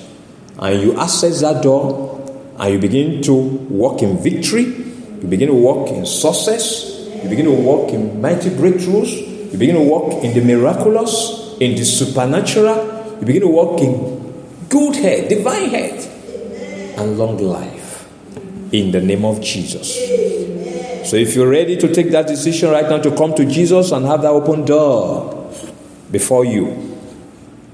and 0.58 0.82
you 0.82 0.98
access 0.98 1.40
that 1.40 1.62
door 1.62 2.16
and 2.58 2.72
you 2.72 2.78
begin 2.78 3.22
to 3.22 3.34
walk 3.34 4.02
in 4.02 4.18
victory 4.18 4.88
You 5.20 5.26
begin 5.26 5.48
to 5.48 5.54
walk 5.54 5.88
in 5.88 6.06
success. 6.06 6.94
You 7.22 7.28
begin 7.28 7.46
to 7.46 7.52
walk 7.52 7.90
in 7.90 8.20
mighty 8.20 8.50
breakthroughs. 8.50 9.52
You 9.52 9.58
begin 9.58 9.74
to 9.74 9.82
walk 9.82 10.22
in 10.22 10.32
the 10.32 10.40
miraculous, 10.40 11.56
in 11.58 11.74
the 11.74 11.84
supernatural. 11.84 13.16
You 13.20 13.26
begin 13.26 13.42
to 13.42 13.48
walk 13.48 13.80
in 13.80 14.32
good 14.68 14.94
health, 14.94 15.28
divine 15.28 15.70
health, 15.70 16.98
and 16.98 17.18
long 17.18 17.38
life. 17.38 18.08
In 18.70 18.92
the 18.92 19.00
name 19.00 19.24
of 19.24 19.40
Jesus. 19.40 19.96
So 21.10 21.16
if 21.16 21.34
you're 21.34 21.48
ready 21.48 21.76
to 21.78 21.92
take 21.92 22.10
that 22.10 22.28
decision 22.28 22.70
right 22.70 22.88
now 22.88 22.98
to 22.98 23.16
come 23.16 23.34
to 23.34 23.44
Jesus 23.44 23.90
and 23.90 24.04
have 24.06 24.22
that 24.22 24.30
open 24.30 24.64
door 24.66 25.52
before 26.12 26.44
you, 26.44 26.96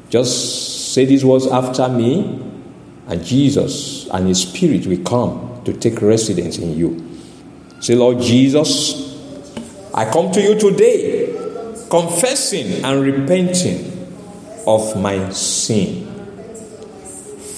just 0.09 0.95
say 0.95 1.05
these 1.05 1.25
words 1.25 1.47
after 1.49 1.89
me, 1.89 2.41
and 3.07 3.25
Jesus 3.25 4.09
and 4.09 4.29
His 4.29 4.43
Spirit 4.43 4.87
will 4.87 5.03
come 5.05 5.63
to 5.65 5.73
take 5.73 6.01
residence 6.01 6.59
in 6.59 6.77
you. 6.77 7.19
Say, 7.81 7.95
Lord 7.95 8.21
Jesus, 8.21 9.15
I 9.93 10.11
come 10.11 10.33
to 10.33 10.41
you 10.41 10.59
today 10.59 11.35
confessing 11.91 12.85
and 12.85 13.03
repenting 13.03 14.09
of 14.67 15.01
my 15.01 15.31
sin. 15.31 16.07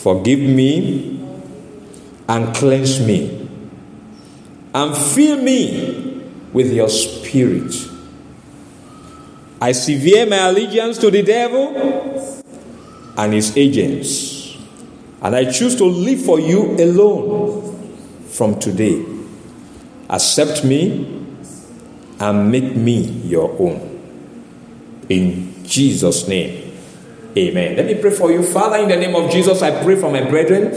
Forgive 0.03 0.41
me 0.41 1.21
and 2.29 2.55
cleanse 2.55 3.01
me 3.01 3.49
and 4.75 4.97
fill 4.97 5.43
me 5.43 6.23
with 6.53 6.73
your 6.73 6.89
spirit. 6.89 7.75
I 9.61 9.73
sever 9.73 10.29
my 10.29 10.49
allegiance 10.49 10.99
to 10.99 11.11
the 11.11 11.23
devil 11.23 12.43
and 13.17 13.33
his 13.33 13.57
agents, 13.57 14.36
and 15.23 15.35
I 15.35 15.51
choose 15.51 15.77
to 15.77 15.85
live 15.85 16.23
for 16.23 16.39
you 16.41 16.77
alone 16.77 18.25
from 18.29 18.59
today. 18.59 19.05
Accept 20.09 20.65
me 20.65 21.25
and 22.21 22.51
make 22.51 22.77
me 22.77 23.01
your 23.01 23.51
own. 23.59 23.93
In 25.09 25.65
Jesus' 25.65 26.29
name, 26.29 26.73
amen. 27.37 27.77
Let 27.77 27.87
me 27.87 27.95
pray 27.95 28.11
for 28.11 28.31
you. 28.31 28.43
Father, 28.43 28.77
in 28.79 28.89
the 28.89 28.97
name 28.97 29.15
of 29.15 29.31
Jesus, 29.31 29.63
I 29.63 29.83
pray 29.83 29.97
for 29.97 30.11
my 30.11 30.29
brethren 30.29 30.75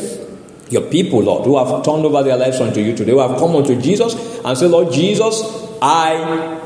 your 0.69 0.83
people, 0.83 1.21
Lord, 1.21 1.45
who 1.45 1.57
have 1.57 1.83
turned 1.83 2.05
over 2.05 2.23
their 2.23 2.37
lives 2.37 2.61
unto 2.61 2.79
you 2.79 2.95
today, 2.95 3.11
who 3.11 3.19
have 3.19 3.37
come 3.39 3.55
unto 3.55 3.79
Jesus 3.79 4.13
and 4.43 4.57
say, 4.57 4.67
Lord 4.67 4.93
Jesus, 4.93 5.41
I 5.81 6.61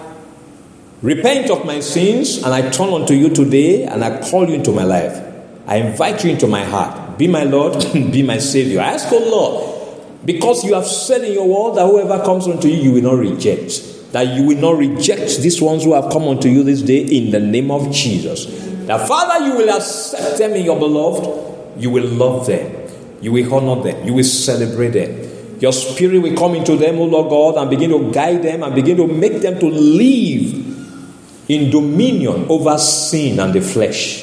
repent 1.02 1.50
of 1.50 1.66
my 1.66 1.80
sins 1.80 2.44
and 2.44 2.54
I 2.54 2.70
turn 2.70 2.94
unto 2.94 3.14
you 3.14 3.30
today 3.30 3.86
and 3.86 4.04
I 4.04 4.30
call 4.30 4.48
you 4.48 4.56
into 4.56 4.72
my 4.72 4.84
life. 4.84 5.22
I 5.68 5.78
invite 5.78 6.24
you 6.24 6.32
into 6.32 6.48
my 6.48 6.64
heart. 6.64 7.03
Be 7.17 7.28
my 7.28 7.43
Lord, 7.43 7.73
be 7.93 8.23
my 8.23 8.38
Savior. 8.38 8.82
I 8.82 8.93
ask, 8.93 9.08
oh 9.12 9.17
Lord, 9.17 10.26
because 10.26 10.63
you 10.63 10.73
have 10.73 10.88
said 10.88 11.23
in 11.23 11.34
your 11.34 11.47
word 11.47 11.78
that 11.78 11.86
whoever 11.86 12.23
comes 12.23 12.47
unto 12.47 12.67
you, 12.67 12.82
you 12.82 12.91
will 12.93 13.13
not 13.13 13.19
reject. 13.19 14.12
That 14.13 14.36
you 14.36 14.43
will 14.43 14.58
not 14.58 14.78
reject 14.78 15.39
these 15.41 15.62
ones 15.62 15.84
who 15.84 15.93
have 15.93 16.12
come 16.12 16.23
unto 16.23 16.47
you 16.47 16.63
this 16.63 16.82
day 16.82 16.99
in 16.99 17.32
the 17.32 17.39
name 17.39 17.71
of 17.71 17.91
Jesus. 17.91 18.45
That 18.86 19.08
Father, 19.08 19.45
you 19.45 19.58
will 19.58 19.69
accept 19.76 20.38
them 20.38 20.52
in 20.52 20.63
your 20.65 20.78
beloved, 20.78 21.82
you 21.82 21.89
will 21.89 22.08
love 22.08 22.45
them 22.45 22.84
you 23.23 23.32
will 23.32 23.54
honor 23.56 23.82
them. 23.82 24.06
You 24.06 24.13
will 24.15 24.26
celebrate 24.26 24.89
them. 24.89 25.58
Your 25.62 25.71
spirit 25.71 26.19
will 26.19 26.36
come 26.36 26.56
into 26.56 26.76
them, 26.76 26.99
O 26.99 27.06
Lord 27.06 27.30
God, 27.30 27.62
and 27.62 27.69
begin 27.69 27.91
to 27.91 28.12
guide 28.12 28.43
them 28.43 28.63
and 28.63 28.76
begin 28.76 28.97
to 28.97 29.08
make 29.08 29.41
them 29.41 29.58
to 29.60 29.65
live 29.65 31.49
in 31.49 31.71
dominion 31.71 32.47
over 32.49 32.78
sin 32.78 33.39
and 33.39 33.54
the 33.54 33.62
flesh, 33.62 34.23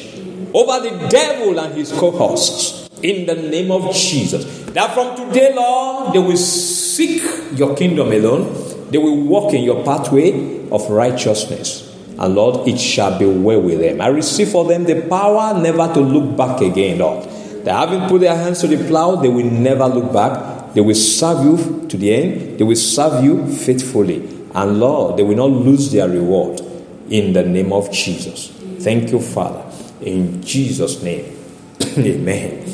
over 0.55 0.89
the 0.89 1.09
devil 1.09 1.59
and 1.59 1.75
his 1.75 1.93
cohorts. 1.93 2.89
In 3.03 3.25
the 3.27 3.35
name 3.35 3.71
of 3.71 3.95
Jesus. 3.95 4.45
That 4.73 4.93
from 4.93 5.17
today, 5.17 5.55
Lord, 5.55 6.13
they 6.13 6.19
will 6.19 6.37
seek 6.37 7.23
your 7.57 7.75
kingdom 7.75 8.13
alone. 8.13 8.91
They 8.91 8.99
will 8.99 9.23
walk 9.23 9.55
in 9.55 9.65
your 9.65 9.83
pathway 9.85 10.69
of 10.71 10.91
righteousness. 10.91 11.91
And 12.19 12.35
Lord, 12.35 12.69
it 12.69 12.79
shall 12.79 13.19
be 13.19 13.25
well 13.25 13.63
with 13.63 13.81
them. 13.81 14.03
I 14.03 14.09
receive 14.09 14.51
for 14.51 14.67
them 14.67 14.85
the 14.85 15.07
power 15.09 15.59
never 15.59 15.93
to 15.95 16.01
look 16.01 16.37
back 16.37 16.61
again, 16.61 16.99
Lord. 16.99 17.27
They 17.65 17.71
haven't 17.71 18.09
put 18.09 18.21
their 18.21 18.37
hands 18.37 18.61
to 18.61 18.67
the 18.67 18.87
plow, 18.87 19.17
they 19.17 19.29
will 19.29 19.51
never 19.51 19.87
look 19.87 20.13
back. 20.13 20.75
They 20.75 20.81
will 20.81 20.95
serve 20.95 21.45
you 21.45 21.89
to 21.89 21.97
the 21.97 22.13
end, 22.15 22.59
they 22.59 22.65
will 22.65 22.77
serve 22.77 23.25
you 23.25 23.47
faithfully. 23.53 24.19
And 24.55 24.81
Lord, 24.81 25.17
they 25.17 25.23
will 25.23 25.37
not 25.37 25.51
lose 25.51 25.91
their 25.93 26.09
reward 26.09 26.61
in 27.09 27.33
the 27.33 27.43
name 27.43 27.73
of 27.73 27.91
Jesus. 27.91 28.49
Thank 28.81 29.11
you, 29.13 29.21
Father. 29.21 29.70
In 30.03 30.43
Jesus' 30.43 31.03
name. 31.03 31.37
Amen. 31.99 32.65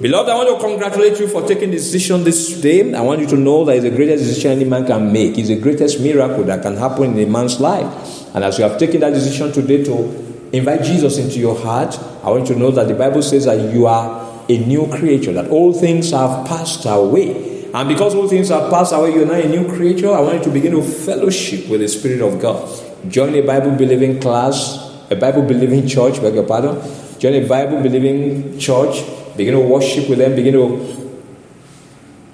Beloved, 0.00 0.30
I 0.30 0.34
want 0.34 0.48
to 0.48 0.66
congratulate 0.66 1.20
you 1.20 1.28
for 1.28 1.46
taking 1.46 1.70
the 1.70 1.76
decision 1.76 2.24
this 2.24 2.58
day. 2.58 2.94
I 2.94 3.02
want 3.02 3.20
you 3.20 3.26
to 3.26 3.36
know 3.36 3.66
that 3.66 3.76
it's 3.76 3.84
the 3.84 3.90
greatest 3.90 4.24
decision 4.24 4.52
any 4.52 4.64
man 4.64 4.86
can 4.86 5.12
make. 5.12 5.36
It's 5.36 5.48
the 5.48 5.60
greatest 5.60 6.00
miracle 6.00 6.42
that 6.44 6.62
can 6.62 6.76
happen 6.76 7.18
in 7.18 7.28
a 7.28 7.30
man's 7.30 7.60
life. 7.60 8.34
And 8.34 8.42
as 8.42 8.58
you 8.58 8.64
have 8.64 8.78
taken 8.78 9.00
that 9.00 9.12
decision 9.12 9.52
today 9.52 9.84
to 9.84 10.48
invite 10.52 10.84
Jesus 10.84 11.18
into 11.18 11.38
your 11.38 11.58
heart, 11.58 11.98
I 12.24 12.30
want 12.30 12.48
you 12.48 12.54
to 12.54 12.60
know 12.60 12.70
that 12.70 12.88
the 12.88 12.94
Bible 12.94 13.22
says 13.22 13.44
that 13.44 13.74
you 13.74 13.86
are 13.86 14.42
a 14.48 14.58
new 14.58 14.88
creature, 14.88 15.32
that 15.34 15.48
all 15.48 15.72
things 15.72 16.12
have 16.12 16.46
passed 16.46 16.86
away. 16.86 17.70
And 17.74 17.88
because 17.88 18.14
all 18.14 18.26
things 18.26 18.48
have 18.48 18.70
passed 18.70 18.94
away, 18.94 19.12
you're 19.12 19.26
now 19.26 19.34
a 19.34 19.48
new 19.48 19.68
creature. 19.68 20.10
I 20.10 20.20
want 20.20 20.38
you 20.38 20.44
to 20.44 20.50
begin 20.50 20.72
to 20.72 20.82
fellowship 20.82 21.68
with 21.68 21.80
the 21.80 21.88
Spirit 21.88 22.22
of 22.22 22.40
God. 22.40 22.68
Join 23.08 23.34
a 23.34 23.42
Bible 23.42 23.72
believing 23.72 24.18
class, 24.18 24.79
a 25.10 25.16
Bible 25.16 25.42
believing 25.42 25.86
church, 25.86 26.20
beg 26.22 26.34
your 26.34 26.46
pardon. 26.46 26.80
Join 27.18 27.34
a 27.34 27.46
Bible 27.46 27.82
believing 27.82 28.58
church. 28.58 29.02
Begin 29.36 29.54
to 29.54 29.60
worship 29.60 30.08
with 30.08 30.18
them. 30.18 30.34
Begin 30.36 30.54
to 30.54 31.00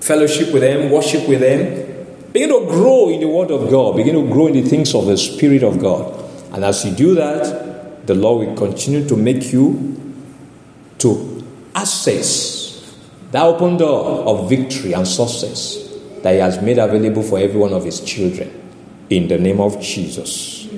fellowship 0.00 0.52
with 0.52 0.62
them, 0.62 0.90
worship 0.90 1.28
with 1.28 1.40
them. 1.40 2.32
Begin 2.32 2.50
to 2.50 2.66
grow 2.66 3.08
in 3.08 3.20
the 3.20 3.28
Word 3.28 3.50
of 3.50 3.70
God. 3.70 3.96
Begin 3.96 4.14
to 4.14 4.32
grow 4.32 4.48
in 4.48 4.52
the 4.52 4.62
things 4.62 4.94
of 4.94 5.06
the 5.06 5.16
Spirit 5.16 5.62
of 5.62 5.80
God. 5.80 6.22
And 6.52 6.64
as 6.64 6.84
you 6.84 6.94
do 6.94 7.14
that, 7.14 8.06
the 8.06 8.14
Lord 8.14 8.46
will 8.46 8.56
continue 8.56 9.08
to 9.08 9.16
make 9.16 9.52
you 9.52 10.14
to 10.98 11.44
access 11.74 12.94
that 13.32 13.42
open 13.42 13.76
door 13.78 14.26
of 14.26 14.48
victory 14.48 14.92
and 14.92 15.06
success 15.08 15.88
that 16.22 16.32
He 16.32 16.38
has 16.38 16.60
made 16.62 16.78
available 16.78 17.22
for 17.22 17.38
every 17.38 17.58
one 17.58 17.72
of 17.72 17.84
His 17.84 18.00
children 18.00 18.50
in 19.10 19.28
the 19.28 19.38
name 19.38 19.60
of 19.60 19.80
Jesus. 19.80 20.68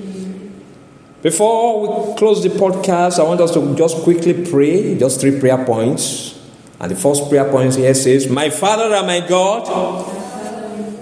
Before 1.21 1.81
we 1.81 2.15
close 2.15 2.41
the 2.41 2.49
podcast, 2.49 3.19
I 3.19 3.23
want 3.23 3.41
us 3.41 3.53
to 3.53 3.75
just 3.75 3.97
quickly 4.03 4.45
pray, 4.49 4.97
just 4.97 5.19
three 5.19 5.37
prayer 5.37 5.65
points. 5.65 6.39
And 6.79 6.89
the 6.89 6.95
first 6.95 7.27
prayer 7.27 7.51
point 7.51 7.75
here 7.75 7.93
says, 7.93 8.29
My 8.29 8.49
Father 8.49 8.95
and 8.95 9.05
my 9.05 9.27
God, 9.27 9.65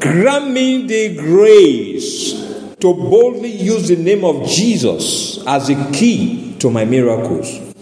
grant 0.01 0.49
me 0.49 0.87
the 0.87 1.17
grace 1.17 2.33
to 2.79 2.95
boldly 2.95 3.51
use 3.51 3.89
the 3.89 3.95
name 3.95 4.25
of 4.25 4.47
Jesus 4.47 5.45
as 5.45 5.69
a 5.69 5.91
key 5.91 6.55
to 6.61 6.71
my 6.71 6.83
miracles. 6.83 7.75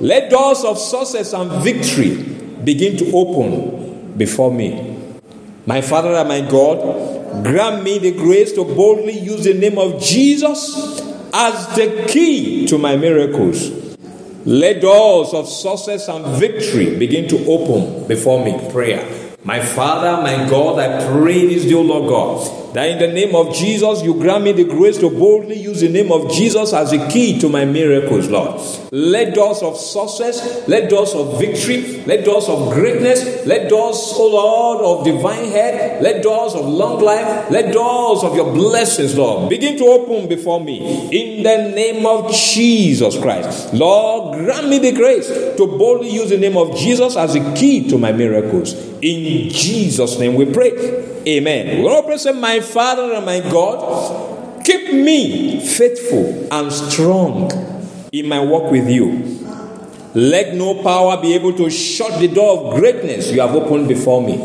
Let 0.00 0.30
doors 0.30 0.64
of 0.64 0.78
success 0.78 1.32
and 1.32 1.62
victory 1.62 2.16
begin 2.64 2.96
to 2.96 3.12
open 3.12 4.16
before 4.18 4.52
me. 4.52 4.96
My 5.64 5.80
Father 5.80 6.12
and 6.14 6.28
my 6.28 6.40
God, 6.40 7.44
grant 7.44 7.84
me 7.84 8.00
the 8.00 8.10
grace 8.10 8.52
to 8.54 8.64
boldly 8.64 9.16
use 9.16 9.44
the 9.44 9.54
name 9.54 9.78
of 9.78 10.02
Jesus 10.02 11.06
as 11.32 11.76
the 11.76 12.06
key 12.08 12.66
to 12.66 12.78
my 12.78 12.96
miracles. 12.96 13.70
Let 14.44 14.80
doors 14.80 15.34
of 15.34 15.48
success 15.48 16.08
and 16.08 16.24
victory 16.38 16.96
begin 16.96 17.28
to 17.28 17.44
open 17.46 18.06
before 18.06 18.44
me. 18.44 18.70
Prayer. 18.70 19.06
My 19.44 19.60
Father, 19.60 20.22
my 20.22 20.48
God, 20.48 20.78
I 20.78 21.06
pray 21.10 21.46
this, 21.46 21.70
Lord 21.70 22.08
God, 22.08 22.67
that 22.78 22.90
in 22.90 22.98
the 23.00 23.08
name 23.08 23.34
of 23.34 23.52
Jesus, 23.52 24.04
you 24.04 24.14
grant 24.14 24.44
me 24.44 24.52
the 24.52 24.62
grace 24.62 24.98
to 24.98 25.10
boldly 25.10 25.58
use 25.58 25.80
the 25.80 25.88
name 25.88 26.12
of 26.12 26.30
Jesus 26.30 26.72
as 26.72 26.92
a 26.92 27.08
key 27.08 27.36
to 27.40 27.48
my 27.48 27.64
miracles, 27.64 28.28
Lord. 28.28 28.60
Let 28.92 29.34
doors 29.34 29.64
of 29.64 29.76
success, 29.76 30.68
let 30.68 30.88
doors 30.88 31.12
of 31.12 31.40
victory, 31.40 32.04
let 32.04 32.24
doors 32.24 32.48
of 32.48 32.72
greatness, 32.72 33.44
let 33.44 33.68
doors, 33.68 33.96
oh 34.14 34.28
Lord, 34.28 34.84
of 35.00 35.04
divine 35.04 35.46
head, 35.46 36.00
let 36.00 36.22
doors 36.22 36.54
of 36.54 36.66
long 36.66 37.02
life, 37.02 37.50
let 37.50 37.72
doors 37.72 38.22
of 38.22 38.36
your 38.36 38.54
blessings, 38.54 39.18
Lord, 39.18 39.50
begin 39.50 39.76
to 39.78 39.84
open 39.84 40.28
before 40.28 40.60
me 40.60 41.08
in 41.10 41.42
the 41.42 41.74
name 41.74 42.06
of 42.06 42.32
Jesus 42.32 43.20
Christ. 43.20 43.74
Lord, 43.74 44.38
grant 44.38 44.68
me 44.68 44.78
the 44.78 44.92
grace 44.92 45.26
to 45.26 45.66
boldly 45.66 46.10
use 46.10 46.30
the 46.30 46.38
name 46.38 46.56
of 46.56 46.76
Jesus 46.76 47.16
as 47.16 47.34
a 47.34 47.54
key 47.54 47.88
to 47.90 47.98
my 47.98 48.12
miracles. 48.12 48.74
In 49.02 49.50
Jesus' 49.50 50.18
name 50.18 50.34
we 50.34 50.52
pray. 50.52 51.18
Amen. 51.26 51.82
We're 51.82 52.02
going 52.02 52.12
to 52.12 52.18
say, 52.18 52.32
My 52.32 52.60
Father 52.68 53.14
and 53.14 53.24
my 53.24 53.40
God, 53.40 54.64
keep 54.64 54.92
me 54.92 55.60
faithful 55.60 56.48
and 56.52 56.72
strong 56.72 57.50
in 58.12 58.28
my 58.28 58.40
walk 58.40 58.70
with 58.70 58.88
you. 58.88 59.24
Let 60.14 60.54
no 60.54 60.82
power 60.82 61.20
be 61.20 61.34
able 61.34 61.52
to 61.54 61.70
shut 61.70 62.20
the 62.20 62.28
door 62.28 62.58
of 62.58 62.80
greatness 62.80 63.30
you 63.30 63.40
have 63.40 63.54
opened 63.54 63.88
before 63.88 64.22
me. 64.22 64.36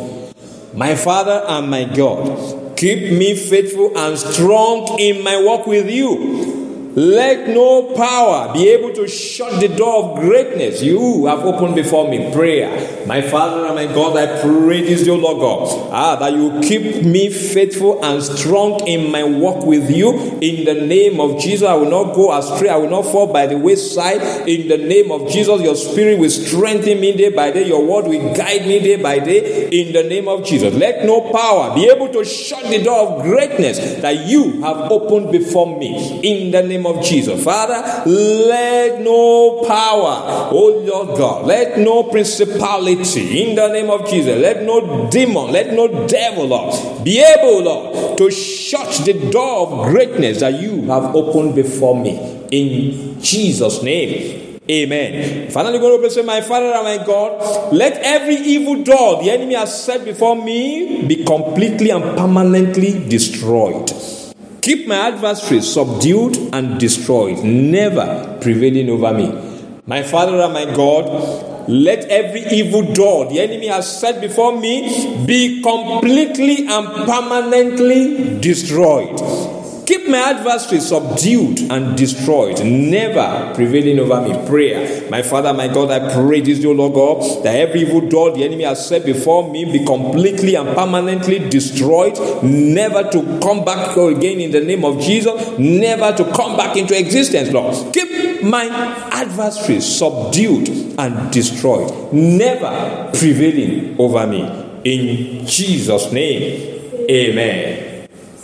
My 0.74 0.96
Father 0.96 1.44
and 1.48 1.70
my 1.70 1.84
God, 1.84 2.78
keep 2.78 3.14
me 3.14 3.36
faithful 3.36 3.98
and 3.98 4.18
strong 4.18 5.00
in 5.00 5.24
my 5.24 5.42
walk 5.42 5.68
with 5.68 5.90
you. 5.90 6.53
Let 6.96 7.50
no 7.50 7.96
power 7.96 8.54
be 8.54 8.70
able 8.70 8.94
to 8.94 9.08
shut 9.08 9.60
the 9.60 9.68
door 9.68 10.04
of 10.04 10.20
greatness 10.20 10.84
you 10.84 11.26
have 11.26 11.40
opened 11.40 11.74
before 11.74 12.08
me. 12.08 12.32
Prayer. 12.32 13.06
My 13.08 13.20
Father 13.22 13.66
and 13.66 13.76
my 13.76 13.88
God, 13.88 14.16
I 14.16 14.42
pray 14.42 14.82
this, 14.82 15.08
O 15.08 15.16
Lord 15.16 15.40
God, 15.40 15.90
ah, 15.92 16.16
that 16.18 16.34
you 16.34 16.62
keep 16.62 17.04
me 17.04 17.30
faithful 17.30 18.04
and 18.06 18.22
strong 18.22 18.88
in 18.88 19.12
my 19.12 19.24
walk 19.24 19.66
with 19.66 19.90
you. 19.90 20.14
In 20.40 20.66
the 20.66 20.86
name 20.86 21.20
of 21.20 21.40
Jesus, 21.40 21.68
I 21.68 21.74
will 21.74 21.90
not 21.90 22.14
go 22.14 22.32
astray. 22.38 22.70
I 22.70 22.78
will 22.78 22.92
not 22.92 23.06
fall 23.06 23.32
by 23.32 23.48
the 23.48 23.58
wayside. 23.58 24.48
In 24.48 24.68
the 24.68 24.78
name 24.78 25.12
of 25.12 25.32
Jesus, 25.32 25.62
your 25.62 25.76
spirit 25.76 26.20
will 26.20 26.30
strengthen 26.30 27.02
me 27.02 27.18
day 27.18 27.30
by 27.30 27.50
day. 27.50 27.68
Your 27.68 27.84
word 27.84 28.06
will 28.06 28.36
guide 28.36 28.68
me 28.68 28.80
day 28.80 29.02
by 29.02 29.18
day. 29.18 29.68
In 29.70 29.94
the 29.94 30.04
name 30.04 30.28
of 30.28 30.46
Jesus, 30.46 30.74
let 30.76 31.06
no 31.06 31.32
power 31.32 31.74
be 31.74 31.90
able 31.90 32.10
to 32.10 32.24
shut 32.24 32.64
the 32.66 32.84
door 32.84 33.08
of 33.08 33.24
greatness 33.24 33.80
that 34.02 34.28
you 34.28 34.62
have 34.62 34.92
opened 34.92 35.32
before 35.32 35.80
me. 35.80 36.22
In 36.22 36.52
the 36.52 36.62
name 36.62 36.83
of 36.86 37.04
Jesus, 37.04 37.44
Father, 37.44 38.10
let 38.10 39.02
no 39.02 39.64
power, 39.68 40.50
oh 40.52 40.84
Lord 40.86 41.18
God, 41.18 41.46
let 41.46 41.78
no 41.78 42.04
principality, 42.04 43.50
in 43.50 43.56
the 43.56 43.68
name 43.70 43.90
of 43.90 44.10
Jesus, 44.10 44.40
let 44.40 44.64
no 44.64 45.10
demon, 45.10 45.52
let 45.52 45.74
no 45.74 46.08
devil, 46.08 46.48
Lord, 46.48 47.04
be 47.04 47.20
able, 47.20 47.64
Lord, 47.64 48.18
to 48.18 48.32
shut 48.32 49.06
the 49.06 49.30
door 49.32 49.68
of 49.68 49.90
greatness 49.90 50.40
that 50.40 50.62
you 50.62 50.84
have 50.84 51.16
opened 51.16 51.56
before 51.56 52.00
me. 52.00 52.48
In 52.52 53.20
Jesus' 53.22 53.82
name. 53.82 54.60
Amen. 54.70 55.52
Finally, 55.52 55.80
going 55.80 56.02
to 56.02 56.10
say, 56.10 56.22
My 56.22 56.40
Father 56.40 56.68
and 56.68 56.84
my 56.84 57.06
God, 57.06 57.74
let 57.74 57.98
every 58.02 58.36
evil 58.36 58.82
door 58.82 59.22
the 59.22 59.30
enemy 59.30 59.56
has 59.56 59.84
set 59.84 60.06
before 60.06 60.42
me 60.42 61.06
be 61.06 61.26
completely 61.26 61.90
and 61.90 62.18
permanently 62.18 63.08
destroyed. 63.10 63.92
Keep 64.64 64.88
my 64.88 65.10
adversaries 65.10 65.74
subdued 65.74 66.38
and 66.54 66.80
destroyed, 66.80 67.44
never 67.44 68.38
prevailing 68.40 68.90
over 68.90 69.14
me. 69.14 69.28
My 69.86 70.04
Father 70.04 70.40
and 70.40 70.54
my 70.54 70.64
God, 70.64 71.68
let 71.68 72.06
every 72.06 72.46
evil 72.46 72.94
door 72.94 73.26
the 73.26 73.42
enemy 73.42 73.68
has 73.68 74.00
set 74.00 74.22
before 74.22 74.58
me 74.58 75.26
be 75.26 75.62
completely 75.62 76.66
and 76.66 76.88
permanently 77.06 78.40
destroyed. 78.40 79.20
Keep 79.86 80.08
my 80.08 80.18
adversary 80.18 80.80
subdued 80.80 81.72
and 81.72 81.98
destroyed, 81.98 82.64
never 82.64 83.54
prevailing 83.54 84.00
over 84.00 84.22
me. 84.22 84.48
Prayer. 84.48 85.10
My 85.10 85.22
Father, 85.22 85.54
my 85.54 85.68
God, 85.68 85.92
I 85.92 86.14
pray 86.14 86.42
this, 86.42 86.64
O 86.66 86.72
Lord 86.72 86.94
God, 86.94 87.44
that 87.44 87.56
every 87.56 87.82
evil 87.82 88.08
door 88.08 88.32
the 88.32 88.44
enemy 88.44 88.64
has 88.64 88.88
set 88.88 89.06
before 89.06 89.50
me 89.52 89.66
be 89.66 89.86
completely 89.86 90.56
and 90.56 90.76
permanently 90.76 91.50
destroyed, 91.50 92.18
never 92.44 93.10
to 93.10 93.40
come 93.42 93.66
back 93.66 93.98
again 93.98 94.40
in 94.40 94.52
the 94.52 94.62
name 94.62 94.86
of 94.86 95.02
Jesus, 95.02 95.58
never 95.58 96.16
to 96.16 96.32
come 96.32 96.56
back 96.56 96.78
into 96.78 96.98
existence, 96.98 97.52
Lord. 97.52 97.94
Keep 97.94 98.44
my 98.44 98.66
adversary 99.12 99.82
subdued 99.82 100.70
and 100.98 101.32
destroyed, 101.32 102.14
never 102.14 103.12
prevailing 103.14 104.00
over 104.00 104.28
me. 104.28 104.42
In 104.84 105.46
Jesus' 105.46 106.12
name, 106.12 107.08
amen. 107.10 107.93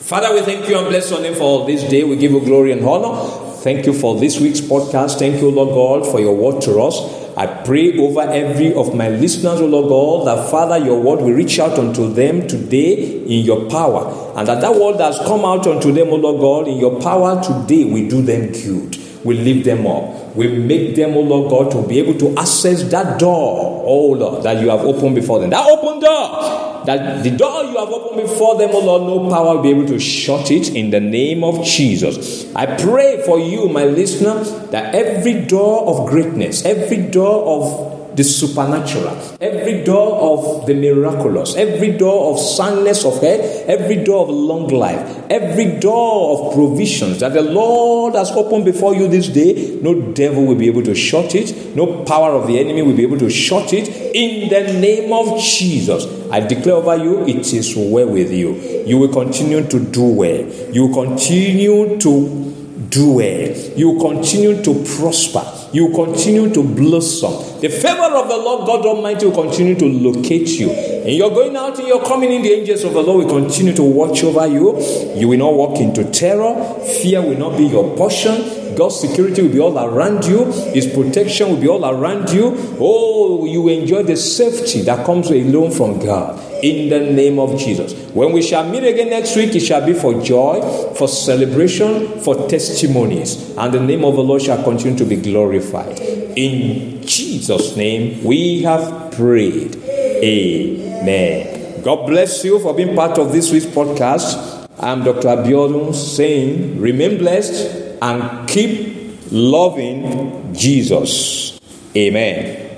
Father, 0.10 0.34
we 0.34 0.42
thank 0.42 0.68
you 0.68 0.76
and 0.76 0.88
bless 0.88 1.12
your 1.12 1.22
name 1.22 1.36
for 1.36 1.68
this 1.68 1.84
day. 1.84 2.04
We 2.04 2.16
give 2.16 2.32
you 2.32 2.40
glory 2.40 2.72
and 2.72 2.84
honor. 2.84 3.30
Thank 3.58 3.86
you 3.86 3.94
for 3.94 4.20
this 4.20 4.40
week's 4.40 4.60
podcast. 4.60 5.20
Thank 5.20 5.40
you, 5.40 5.52
Lord 5.52 5.70
God, 5.70 6.12
for 6.12 6.20
your 6.20 6.36
word 6.36 6.64
to 6.64 6.82
us. 6.82 6.98
I 7.38 7.46
pray 7.46 7.96
over 7.96 8.22
every 8.22 8.74
of 8.74 8.96
my 8.96 9.10
listeners, 9.10 9.62
O 9.62 9.68
Lord 9.68 9.88
God, 9.88 10.26
that 10.26 10.50
Father, 10.50 10.84
your 10.84 11.00
word 11.00 11.22
will 11.22 11.34
reach 11.34 11.60
out 11.60 11.78
unto 11.78 12.12
them 12.12 12.48
today 12.48 13.22
in 13.22 13.46
your 13.46 13.70
power. 13.70 14.34
And 14.36 14.48
that 14.48 14.62
that 14.62 14.74
word 14.74 14.98
that 14.98 15.14
has 15.14 15.28
come 15.28 15.46
out 15.46 15.68
unto 15.68 15.92
them, 15.92 16.08
O 16.08 16.16
Lord 16.16 16.42
God, 16.42 16.68
in 16.74 16.80
your 16.80 17.00
power 17.00 17.40
today 17.44 17.84
will 17.84 18.10
do 18.10 18.24
them 18.24 18.52
good. 18.52 18.98
We 19.24 19.38
lift 19.38 19.66
them 19.66 19.86
up. 19.86 20.36
We 20.36 20.48
make 20.48 20.96
them, 20.96 21.12
O 21.18 21.20
Lord 21.20 21.52
God, 21.52 21.72
to 21.74 21.88
be 21.88 22.00
able 22.00 22.18
to 22.18 22.36
access 22.42 22.82
that 22.90 23.20
door, 23.20 23.84
oh 23.86 24.14
Lord, 24.14 24.42
that 24.42 24.60
you 24.60 24.72
have 24.72 24.80
opened 24.80 25.14
before 25.14 25.40
them. 25.40 25.52
That 25.52 25.68
open 25.70 26.00
door 26.00 26.69
that 26.86 27.24
the 27.24 27.32
door 27.32 27.64
you 27.64 27.78
have 27.78 27.90
opened 27.90 28.22
before 28.22 28.58
them, 28.58 28.72
O 28.74 28.80
Lord, 28.80 29.04
no 29.04 29.30
power 29.30 29.56
will 29.56 29.64
be 29.64 29.70
able 29.70 29.88
to 29.88 30.00
shut 30.00 30.52
it 30.52 30.76
in 30.76 30.90
the 30.90 31.00
name 31.00 31.44
of 31.44 31.64
Jesus. 31.66 32.54
I 32.56 32.66
pray 32.66 33.24
for 33.26 33.40
you, 33.40 33.70
my 33.70 33.86
listener, 33.86 34.44
that 34.72 34.96
every 34.96 35.46
door 35.46 35.88
of 35.88 36.10
greatness, 36.10 36.66
every 36.66 36.98
door 37.10 37.46
of 37.46 38.00
the 38.16 38.24
supernatural, 38.24 39.18
every 39.40 39.84
door 39.84 40.16
of 40.16 40.66
the 40.66 40.74
miraculous, 40.74 41.56
every 41.56 41.96
door 41.98 42.34
of 42.34 42.40
soundness 42.40 43.06
of 43.06 43.22
head, 43.22 43.66
every 43.70 44.04
door 44.04 44.24
of 44.24 44.30
long 44.30 44.68
life, 44.68 45.24
every 45.30 45.80
door 45.80 46.50
of 46.50 46.54
provisions 46.54 47.22
that 47.22 47.34
the 47.34 47.42
Lord 47.42 48.16
has 48.16 48.32
opened 48.32 48.66
before 48.66 48.94
you 48.94 49.08
this 49.08 49.30
day, 49.30 49.80
no 49.82 50.12
devil 50.12 50.46
will 50.46 50.56
be 50.56 50.68
able 50.68 50.84
to 50.84 50.96
shut 50.96 51.34
it, 51.34 51.76
no 51.78 52.04
power 52.04 52.32
of 52.32 52.48
the 52.48 52.60
enemy 52.60 52.82
will 52.82 52.96
be 52.96 53.04
able 53.04 53.20
to 53.20 53.30
shut 53.30 53.72
it. 53.72 53.88
In 54.14 54.50
the 54.50 54.80
name 54.80 55.14
of 55.14 55.40
Jesus, 55.40 56.04
I 56.32 56.40
declare 56.42 56.76
over 56.76 56.96
you, 56.96 57.26
it 57.26 57.54
is 57.54 57.76
well 57.76 58.08
with 58.08 58.32
you. 58.32 58.54
You 58.86 58.98
will 58.98 59.12
continue 59.12 59.68
to 59.68 59.80
do 59.80 60.04
well. 60.04 60.46
You 60.72 60.88
will 60.88 60.94
continue 60.94 61.98
to 62.00 62.86
do 62.90 63.14
well. 63.14 63.56
You 63.76 63.92
will 63.92 64.10
continue 64.10 64.62
to 64.64 64.84
prosper 64.98 65.59
you 65.72 65.90
continue 65.94 66.52
to 66.54 66.64
blossom. 66.64 67.62
The 67.62 67.70
favor 67.70 68.16
of 68.16 68.28
the 68.28 68.38
Lord 68.38 68.66
God 68.66 68.86
Almighty 68.86 69.26
will 69.26 69.44
continue 69.44 69.76
to 69.76 69.86
locate 69.86 70.48
you. 70.50 70.72
And 70.72 71.16
you're 71.16 71.30
going 71.30 71.56
out 71.56 71.78
and 71.78 71.88
you're 71.88 72.06
coming 72.06 72.32
in, 72.32 72.42
the 72.42 72.52
angels 72.52 72.84
of 72.84 72.94
the 72.94 73.02
Lord 73.02 73.26
will 73.26 73.42
continue 73.42 73.74
to 73.76 73.84
watch 73.84 74.24
over 74.24 74.48
you. 74.48 74.80
You 75.16 75.28
will 75.28 75.38
not 75.38 75.54
walk 75.54 75.80
into 75.80 76.10
terror, 76.12 76.56
fear 77.02 77.22
will 77.22 77.38
not 77.38 77.58
be 77.58 77.66
your 77.66 77.96
portion. 77.96 78.76
God's 78.76 79.00
security 79.00 79.42
will 79.42 79.52
be 79.52 79.60
all 79.60 79.78
around 79.78 80.26
you, 80.26 80.46
His 80.74 80.88
protection 80.88 81.50
will 81.50 81.62
be 81.62 81.68
all 81.68 81.86
around 81.86 82.30
you. 82.30 82.78
Oh, 82.80 83.46
you 83.46 83.68
enjoy 83.68 84.04
the 84.04 84.16
safety 84.16 84.82
that 84.84 85.06
comes 85.06 85.30
alone 85.30 85.72
from 85.72 86.00
God 86.00 86.49
in 86.62 86.90
the 86.90 87.00
name 87.00 87.40
of 87.40 87.58
Jesus. 87.58 87.94
When 88.14 88.32
we 88.32 88.42
shall 88.42 88.70
meet 88.70 88.84
again 88.84 89.10
next 89.10 89.36
week, 89.36 89.56
it 89.56 89.62
shall 89.62 89.86
be 89.86 89.94
for 89.94 90.22
joy, 90.22 90.62
for 90.96 91.08
celebration, 91.08 92.20
for 92.22 92.48
testimonies, 92.48 93.56
and 93.58 93.74
the 93.74 93.80
name 93.80 94.04
of 94.04 94.16
the 94.16 94.24
Lord 94.24 94.42
shall 94.42 94.64
continue 94.64 94.98
to 94.98 95.06
be 95.06 95.16
glorified. 95.16 96.00
In 96.00 97.02
Jesus' 97.04 97.76
name, 97.76 98.24
we 98.24 98.64
have 98.64 99.12
prayed. 99.12 99.76
Amen. 99.76 101.82
God 101.84 102.08
bless 102.08 102.44
you 102.44 102.60
for 102.60 102.74
being 102.74 102.96
part 102.96 103.18
of 103.18 103.32
this 103.32 103.52
week's 103.52 103.66
podcast. 103.66 104.68
I'm 104.80 105.04
Dr. 105.04 105.28
Abiodun 105.28 105.94
saying, 105.94 106.80
remain 106.80 107.18
blessed 107.18 107.98
and 108.02 108.48
keep 108.48 109.18
loving 109.32 110.54
Jesus. 110.54 111.60
Amen. 111.96 112.69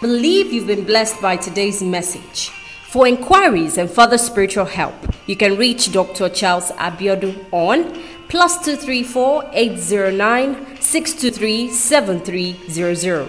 Believe 0.00 0.52
you've 0.52 0.68
been 0.68 0.84
blessed 0.84 1.20
by 1.20 1.36
today's 1.36 1.82
message. 1.82 2.50
For 2.86 3.08
inquiries 3.08 3.78
and 3.78 3.90
further 3.90 4.16
spiritual 4.16 4.66
help, 4.66 4.94
you 5.26 5.34
can 5.34 5.56
reach 5.56 5.90
Dr. 5.90 6.28
Charles 6.28 6.70
Abiodun 6.70 7.44
on 7.50 8.00
plus 8.28 8.64
234 8.64 9.50
809 9.52 10.80
623 10.80 11.70
7300 11.72 13.28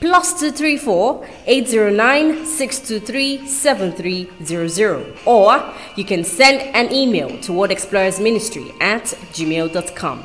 plus 0.00 0.38
234 0.38 1.26
809 1.46 2.44
623 2.44 3.46
7300 3.46 5.18
or 5.24 5.72
you 5.96 6.04
can 6.04 6.22
send 6.22 6.60
an 6.76 6.92
email 6.92 7.40
to 7.40 7.54
Word 7.54 7.70
Explorers 7.70 8.20
Ministry 8.20 8.70
at 8.82 9.04
gmail.com. 9.32 10.24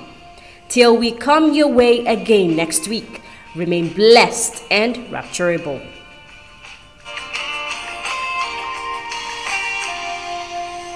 Till 0.67 0.97
we 0.97 1.13
come 1.13 1.53
your 1.53 1.69
way 1.69 2.05
again 2.05 2.57
next 2.57 2.89
week. 2.89 3.21
Remain 3.55 3.87
blessed 3.93 4.63
and 4.69 4.97
rapturable. 5.09 5.81